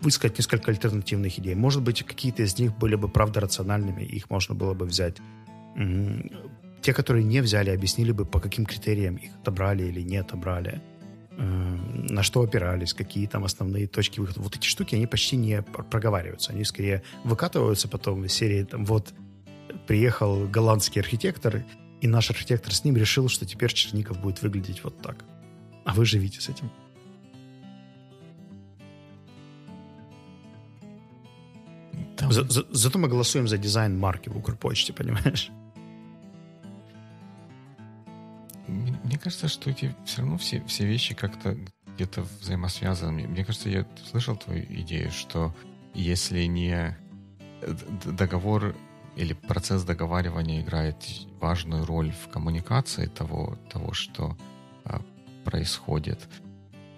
[0.00, 1.54] высказать несколько альтернативных идей.
[1.54, 5.16] Может быть, какие-то из них были бы правда рациональными, их можно было бы взять
[6.82, 10.80] те, которые не взяли, объяснили бы, по каким критериям их отобрали или не отобрали,
[11.36, 14.40] на что опирались, какие там основные точки выхода.
[14.40, 16.52] Вот эти штуки, они почти не проговариваются.
[16.52, 19.12] Они скорее выкатываются потом из серии, там, вот,
[19.86, 21.64] приехал голландский архитектор,
[22.00, 25.24] и наш архитектор с ним решил, что теперь Черников будет выглядеть вот так.
[25.84, 26.70] А вы живите с этим.
[32.30, 35.50] За, за, зато мы голосуем за дизайн марки в Укрпочте, понимаешь?
[39.16, 41.56] Мне кажется, что эти все равно все, все вещи как-то
[41.94, 43.26] где-то взаимосвязаны.
[43.26, 45.56] Мне кажется, я слышал твою идею, что
[45.94, 46.94] если не
[48.04, 48.76] договор
[49.16, 50.96] или процесс договаривания играет
[51.40, 54.36] важную роль в коммуникации того, того что
[54.84, 55.00] а,
[55.46, 56.20] происходит.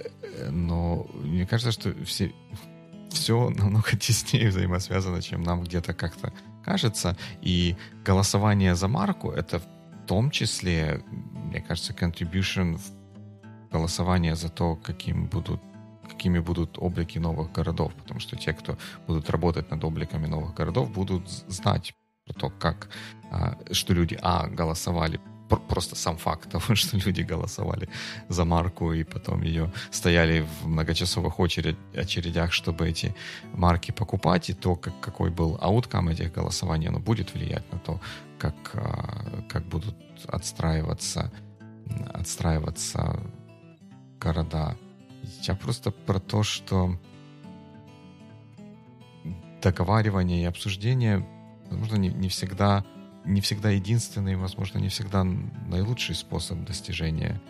[0.00, 2.32] Э, но мне кажется, что все,
[3.10, 6.32] все намного теснее взаимосвязано, чем нам где-то как-то
[6.64, 7.16] кажется.
[7.42, 9.62] И голосование за марку— это
[10.08, 15.60] том числе, мне кажется, contribution в голосование за то, каким будут
[16.08, 20.90] какими будут облики новых городов, потому что те, кто будут работать над обликами новых городов,
[20.90, 21.92] будут знать
[22.24, 22.88] про то, как,
[23.30, 25.20] а, что люди, а, голосовали
[25.68, 27.88] просто сам факт того, что люди голосовали
[28.28, 33.14] за марку и потом ее стояли в многочасовых очередь, очередях, чтобы эти
[33.52, 38.00] марки покупать, и то, как, какой был ауткам этих голосований, оно будет влиять на то,
[38.38, 41.32] как, а, как будут отстраиваться,
[42.12, 43.20] отстраиваться
[44.20, 44.76] города.
[45.42, 46.98] Я просто про то, что
[49.62, 51.26] договаривание и обсуждение,
[51.70, 52.84] возможно, не, не всегда
[53.28, 57.40] не всегда единственный, возможно, не всегда наилучший способ достижения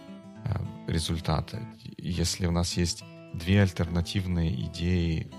[0.45, 0.55] э,
[0.89, 1.61] результата.
[1.97, 5.31] Если у нас есть две альтернативные идеи,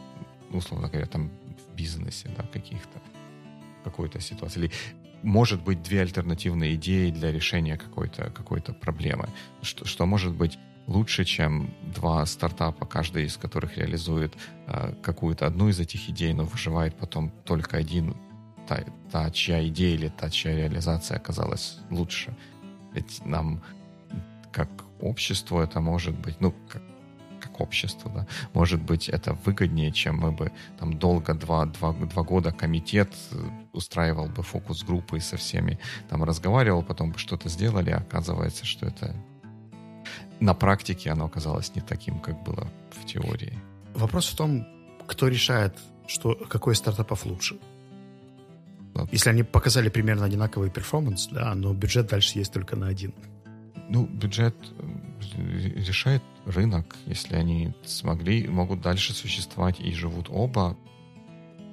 [0.51, 1.29] условно говоря, там
[1.67, 3.01] в бизнесе, да, каких-то,
[3.83, 4.71] какой-то ситуации, или
[5.23, 9.27] может быть две альтернативные идеи для решения какой-то какой проблемы,
[9.61, 10.57] что, что может быть
[10.87, 14.33] лучше, чем два стартапа, каждый из которых реализует
[14.67, 18.15] э, какую-то одну из этих идей, но выживает потом только один
[18.67, 22.35] та, та, чья идея или та, чья реализация оказалась лучше.
[22.93, 23.61] Ведь нам,
[24.51, 26.81] как общество, это может быть, ну, как,
[27.39, 32.23] как общество, да, может быть, это выгоднее, чем мы бы там долго, два, два, два
[32.23, 33.09] года комитет
[33.73, 38.87] устраивал бы фокус-группы и со всеми там разговаривал, потом бы что-то сделали, а оказывается, что
[38.87, 39.15] это
[40.39, 43.59] на практике оно оказалось не таким, как было в теории.
[43.93, 44.65] Вопрос в том,
[45.07, 47.57] кто решает, что, какой из стартапов лучше.
[49.11, 53.13] Если они показали примерно одинаковый перформанс, да, но бюджет дальше есть только на один.
[53.87, 60.77] Ну, бюджет э, решает рынок, если они смогли, могут дальше существовать и живут оба.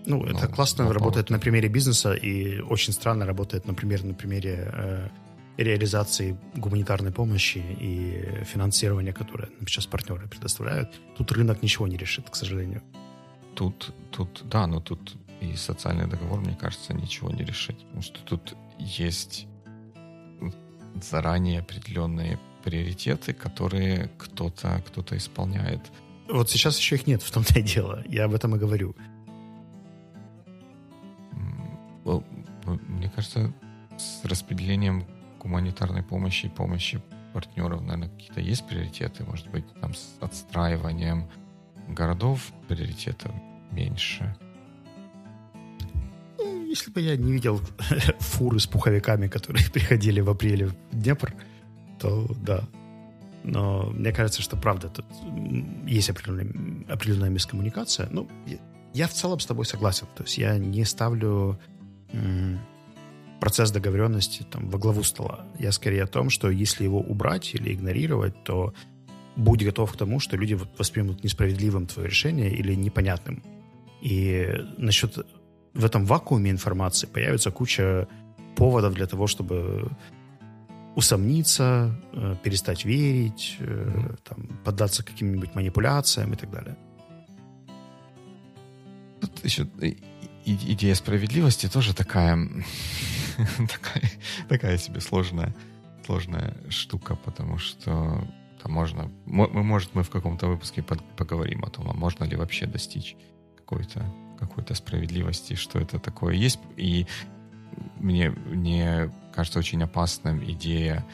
[0.07, 4.71] Ну, это классно но работает на примере бизнеса и очень странно работает, например, на примере
[4.73, 5.09] э,
[5.57, 10.91] реализации гуманитарной помощи и финансирования, которое нам сейчас партнеры предоставляют.
[11.17, 12.83] Тут рынок ничего не решит, к сожалению.
[13.55, 17.79] Тут, тут, да, но тут и социальный договор, мне кажется, ничего не решить.
[17.79, 19.47] Потому что тут есть
[21.03, 25.81] заранее определенные приоритеты, которые кто-то кто исполняет.
[26.29, 28.03] Вот сейчас еще их нет, в том-то и дело.
[28.09, 28.95] Я об этом и говорю.
[33.17, 33.53] Кажется,
[33.99, 35.05] с распределением
[35.41, 37.03] гуманитарной помощи и помощи
[37.33, 39.25] партнеров, наверное, какие-то есть приоритеты.
[39.25, 41.29] Может быть, там с отстраиванием
[41.89, 43.33] городов приоритетов
[43.73, 44.37] меньше
[46.77, 47.61] если бы я не видел
[48.19, 51.35] фуры с пуховиками, которые приходили в апреле в Днепр,
[51.99, 52.65] то да.
[53.45, 55.07] Но мне кажется, что правда, тут
[55.87, 58.09] есть определенная, определенная мискоммуникация.
[58.11, 58.29] Ну,
[58.93, 60.07] я в целом с тобой согласен.
[60.17, 61.59] То есть я не ставлю
[63.41, 65.47] процесс договоренности там, во главу стола.
[65.59, 68.73] Я скорее о том, что если его убрать или игнорировать, то
[69.37, 73.43] будь готов к тому, что люди воспримут несправедливым твое решение или непонятным.
[74.01, 75.27] И насчет
[75.75, 78.09] в этом вакууме информации появится куча
[78.57, 79.91] поводов для того, чтобы
[80.95, 84.19] усомниться, э, перестать верить, mm-hmm.
[84.25, 86.77] там, поддаться каким-нибудь манипуляциям и так далее.
[89.21, 89.67] Тут еще
[90.47, 92.39] идея справедливости тоже такая,
[93.69, 94.11] такая,
[94.49, 95.55] такая себе сложная,
[96.05, 98.27] сложная штука, потому что
[98.63, 102.67] там можно, мы, может, мы в каком-то выпуске поговорим о том, а можно ли вообще
[102.67, 103.17] достичь
[103.57, 104.05] какой-то
[104.37, 106.61] какой-то справедливости, что это такое есть.
[106.77, 107.07] И
[107.97, 111.05] мне, мне кажется очень опасным идея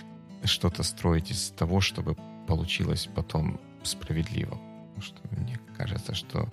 [0.45, 2.17] что-то строить из того, чтобы
[2.47, 4.59] получилось потом справедливо.
[4.95, 6.49] Потому что мне кажется, что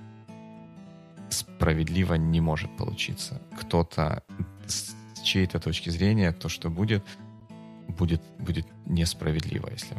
[1.30, 3.42] справедливо не может получиться.
[3.60, 4.24] Кто-то
[5.20, 7.04] с чьей-то точки зрения то, что будет,
[7.88, 9.98] будет, будет несправедливо, если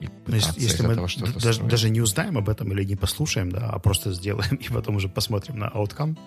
[0.00, 0.96] и пытаться если мы
[1.40, 4.96] даже, даже не узнаем об этом или не послушаем, да, а просто сделаем и потом
[4.96, 6.18] уже посмотрим на outcome.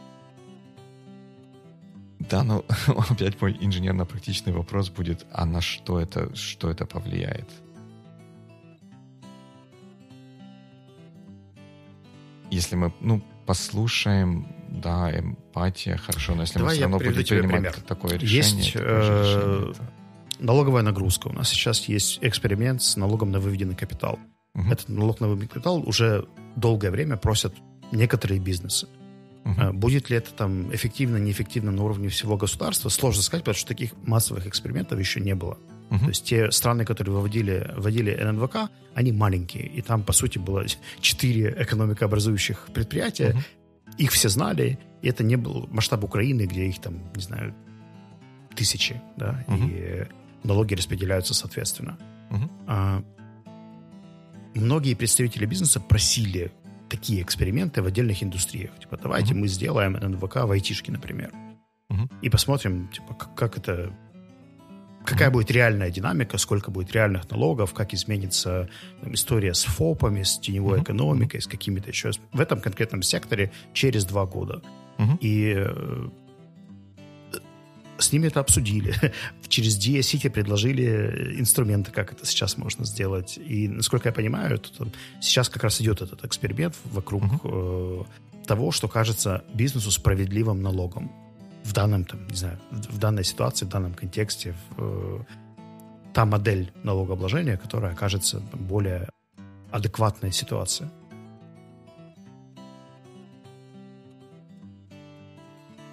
[2.19, 2.63] Да, но
[3.09, 7.49] опять мой инженерно-практичный вопрос будет, а на что это, что это повлияет?
[12.49, 14.47] Если мы, ну, послушаем,
[14.81, 17.75] да, эмпатия, хорошо, но если Давай мы все равно будем принимать пример.
[17.87, 19.75] такое решение, есть, э, решение
[20.39, 21.27] налоговая нагрузка.
[21.27, 24.19] У нас сейчас есть эксперимент с налогом на выведенный капитал.
[24.55, 24.71] Uh-huh.
[24.71, 27.55] Этот налог на выведенный капитал уже долгое время просят
[27.91, 28.87] некоторые бизнесы.
[29.43, 29.73] Uh-huh.
[29.73, 33.91] Будет ли это там эффективно, неэффективно на уровне всего государства, сложно сказать, потому что таких
[34.03, 35.57] массовых экспериментов еще не было.
[35.89, 35.99] Uh-huh.
[35.99, 39.67] То есть те страны, которые выводили, вводили ННВК, они маленькие.
[39.67, 40.65] И там, по сути, было
[40.99, 43.31] четыре экономикообразующих предприятия.
[43.31, 43.43] Uh-huh.
[43.97, 44.79] Их все знали.
[45.01, 47.53] И это не был масштаб Украины, где их там, не знаю,
[48.55, 49.01] тысячи.
[49.17, 49.43] Да?
[49.47, 49.69] Uh-huh.
[49.69, 50.07] И
[50.45, 51.97] налоги распределяются соответственно.
[52.31, 52.49] Угу.
[52.67, 53.03] А,
[54.53, 56.51] многие представители бизнеса просили
[56.89, 58.77] такие эксперименты в отдельных индустриях.
[58.79, 59.41] Типа, давайте угу.
[59.41, 61.31] мы сделаем НВК в айтишке, например.
[61.89, 62.09] Угу.
[62.21, 63.93] И посмотрим, типа, как, как это
[65.05, 68.69] какая будет реальная динамика, сколько будет реальных налогов, как изменится
[69.01, 70.83] там, история с ФОПами, с теневой uh-huh.
[70.83, 74.61] экономикой, с какими-то еще в этом конкретном секторе через два года.
[74.97, 75.17] Uh-huh.
[75.21, 76.09] И э,
[77.97, 78.93] с ними это обсудили.
[79.47, 83.37] Через DSCT предложили инструменты, как это сейчас можно сделать.
[83.37, 88.05] И, насколько я понимаю, тут, сейчас как раз идет этот эксперимент вокруг uh-huh.
[88.41, 91.11] э, того, что кажется бизнесу справедливым налогом
[91.65, 95.23] в данном, там, не знаю, в данной ситуации, в данном контексте, в, э,
[96.13, 99.09] та модель налогообложения, которая кажется более
[99.71, 100.89] адекватной ситуации.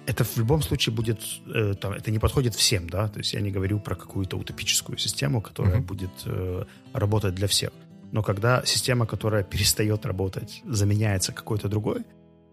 [0.05, 1.19] это в любом случае будет,
[1.55, 4.97] э, там, это не подходит всем, да, то есть я не говорю про какую-то утопическую
[4.97, 5.87] систему, которая mm-hmm.
[5.87, 7.71] будет э, работать для всех.
[8.11, 12.03] Но когда система, которая перестает работать, заменяется какой-то другой,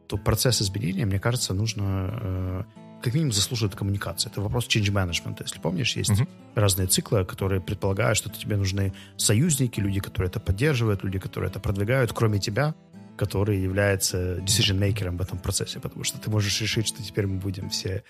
[0.07, 2.65] то процесс изменения, мне кажется, нужно э,
[3.03, 4.31] как минимум заслуживает коммуникации.
[4.31, 5.39] Это вопрос change management.
[5.41, 6.29] Если помнишь, есть uh-huh.
[6.55, 11.61] разные циклы, которые предполагают, что тебе нужны союзники, люди, которые это поддерживают, люди, которые это
[11.61, 12.75] продвигают, кроме тебя,
[13.17, 17.69] который является decision-мейкером в этом процессе, потому что ты можешь решить, что теперь мы будем
[17.69, 18.03] все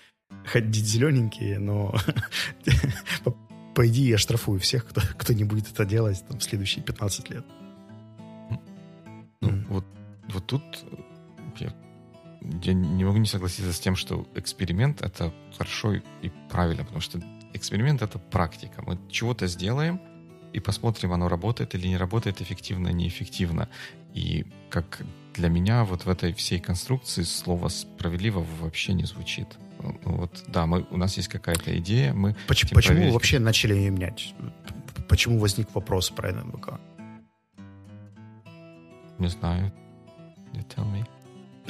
[0.45, 1.93] ходить зелененькие, но
[3.75, 7.29] по идее я штрафую всех, кто, кто не будет это делать там, в следующие 15
[7.29, 7.45] лет.
[9.41, 9.65] Ну, mm.
[9.67, 9.85] вот,
[10.29, 10.63] вот тут
[12.41, 17.19] я не могу не согласиться с тем, что эксперимент— это хорошо и правильно, потому что
[17.53, 18.83] эксперимент— это практика.
[18.85, 19.99] Мы чего-то сделаем,
[20.53, 23.69] и посмотрим, оно работает или не работает, эффективно, неэффективно.
[24.13, 25.01] И как
[25.33, 29.47] для меня вот в этой всей конструкции слово «справедливо» вообще не звучит.
[29.79, 32.35] Ну, вот, да, мы, у нас есть какая-то идея, мы...
[32.47, 34.33] Почему, почему проверить, вообще начали ее менять?
[35.07, 36.79] Почему возник вопрос про ННВК?
[39.17, 39.71] Не знаю.
[40.53, 41.07] You tell me.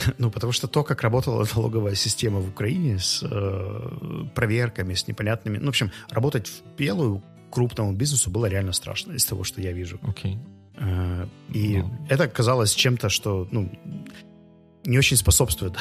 [0.17, 5.57] Ну, потому что то, как работала налоговая система в Украине с э, проверками, с непонятными...
[5.57, 9.71] Ну, в общем, работать в белую крупному бизнесу было реально страшно из того, что я
[9.71, 9.99] вижу.
[10.03, 10.35] Окей.
[10.35, 11.29] Okay.
[11.53, 12.07] И ну.
[12.09, 13.69] это казалось чем-то, что ну,
[14.85, 15.77] не очень способствует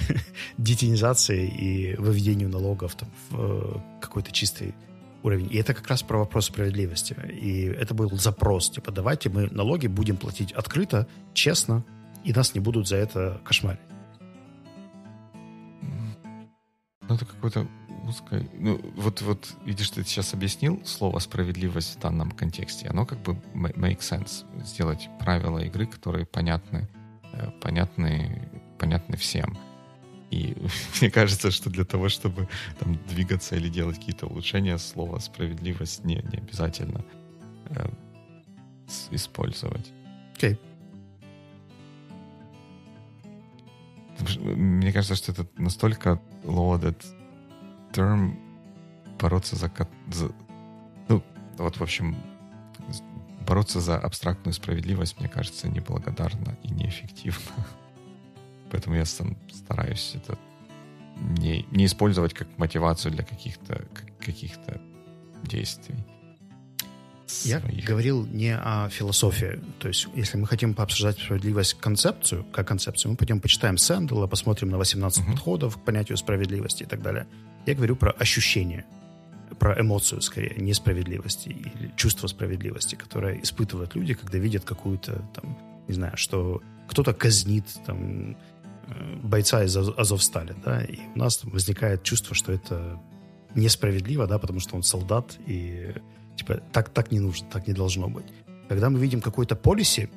[0.58, 4.74] детинизации и выведению налогов там, в э, какой-то чистый
[5.22, 5.48] уровень.
[5.50, 7.16] И это как раз про вопрос справедливости.
[7.42, 11.84] И это был запрос, типа, давайте мы налоги будем платить открыто, честно,
[12.28, 13.80] и нас не будут за это кошмарить.
[17.08, 17.66] Ну, это какое-то
[18.06, 18.46] узкое...
[18.52, 22.86] Ну, вот, вот, видишь, ты сейчас объяснил слово «справедливость» в данном контексте.
[22.88, 24.44] Оно как бы make sense.
[24.62, 26.86] Сделать правила игры, которые понятны,
[27.32, 28.46] э, понятны,
[28.78, 29.56] понятны всем.
[30.30, 30.54] И
[31.00, 32.46] мне кажется, что для того, чтобы
[32.78, 37.02] там двигаться или делать какие-то улучшения, слово «справедливость» не, не обязательно
[37.70, 37.88] э,
[39.12, 39.90] использовать.
[40.36, 40.52] Окей.
[40.52, 40.67] Okay.
[44.40, 47.04] Мне кажется, что это настолько loaded
[47.92, 48.36] term
[49.18, 49.70] бороться за,
[50.10, 50.32] за...
[51.08, 51.22] Ну,
[51.56, 52.16] вот, в общем,
[53.46, 57.64] бороться за абстрактную справедливость, мне кажется, неблагодарно и неэффективно.
[58.70, 60.38] Поэтому я сам стараюсь это
[61.16, 63.84] не, не использовать как мотивацию для каких-то
[64.20, 64.80] каких-то
[65.42, 65.96] действий.
[67.44, 67.84] Я своих.
[67.84, 69.60] говорил не о философии.
[69.78, 74.70] То есть, если мы хотим пообсуждать справедливость концепцию, как концепцию, мы пойдем почитаем Сэндела, посмотрим
[74.70, 75.30] на 18 uh-huh.
[75.32, 77.26] подходов к понятию справедливости и так далее.
[77.66, 78.86] Я говорю про ощущение,
[79.58, 85.94] про эмоцию, скорее, несправедливости или чувство справедливости, которое испытывают люди, когда видят какую-то, там, не
[85.94, 88.36] знаю, что кто-то казнит там,
[88.86, 92.98] э, бойца из Азовстали, да, и у нас возникает чувство, что это
[93.54, 95.94] несправедливо, да, потому что он солдат, и
[96.38, 98.26] Типа, так, так не нужно, так не должно быть.
[98.68, 100.08] Когда мы видим какой-то полиси,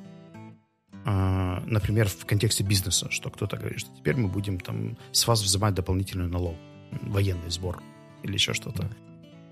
[1.05, 5.41] э, например, в контексте бизнеса, что кто-то говорит, что теперь мы будем там с вас
[5.41, 6.55] взимать дополнительный налог,
[7.01, 7.81] военный сбор
[8.23, 8.87] или еще что-то,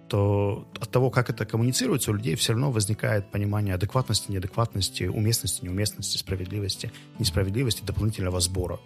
[0.10, 5.66] то от того, как это коммуницируется, у людей все равно возникает понимание адекватности, неадекватности, уместности,
[5.66, 8.80] неуместности, справедливости, несправедливости дополнительного сбора.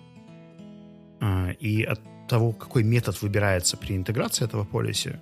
[1.19, 5.19] Э, и от того, какой метод выбирается при интеграции этого полиси,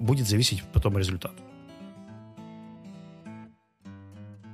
[0.00, 1.32] будет зависеть потом результат.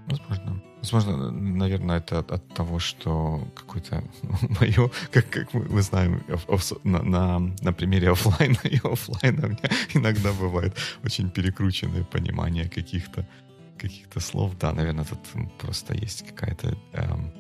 [0.09, 0.63] Возможно.
[0.83, 4.05] Возможно, наверное, это от, от того, что какое-то
[4.61, 9.51] мое, как, как мы, мы знаем, оф, на, на, на примере офлайна и офлайна у
[9.51, 13.27] меня иногда бывает очень перекрученное понимание каких-то
[13.79, 14.53] каких-то слов.
[14.59, 15.19] Да, наверное, тут
[15.59, 17.33] просто есть какая-то эм,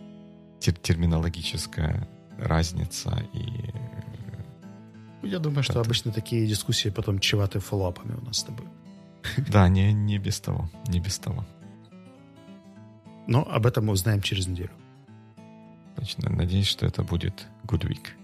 [0.61, 3.70] тер терминологическая разница и
[5.27, 8.66] я думаю, что обычно такие дискуссии потом чеваты фоллоуапами у нас с тобой.
[9.49, 11.45] Да, не, не без того, не без того.
[13.27, 14.70] Но об этом мы узнаем через неделю.
[15.97, 16.31] Точно.
[16.31, 18.14] Надеюсь, что это будет good week.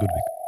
[0.00, 0.39] Good week.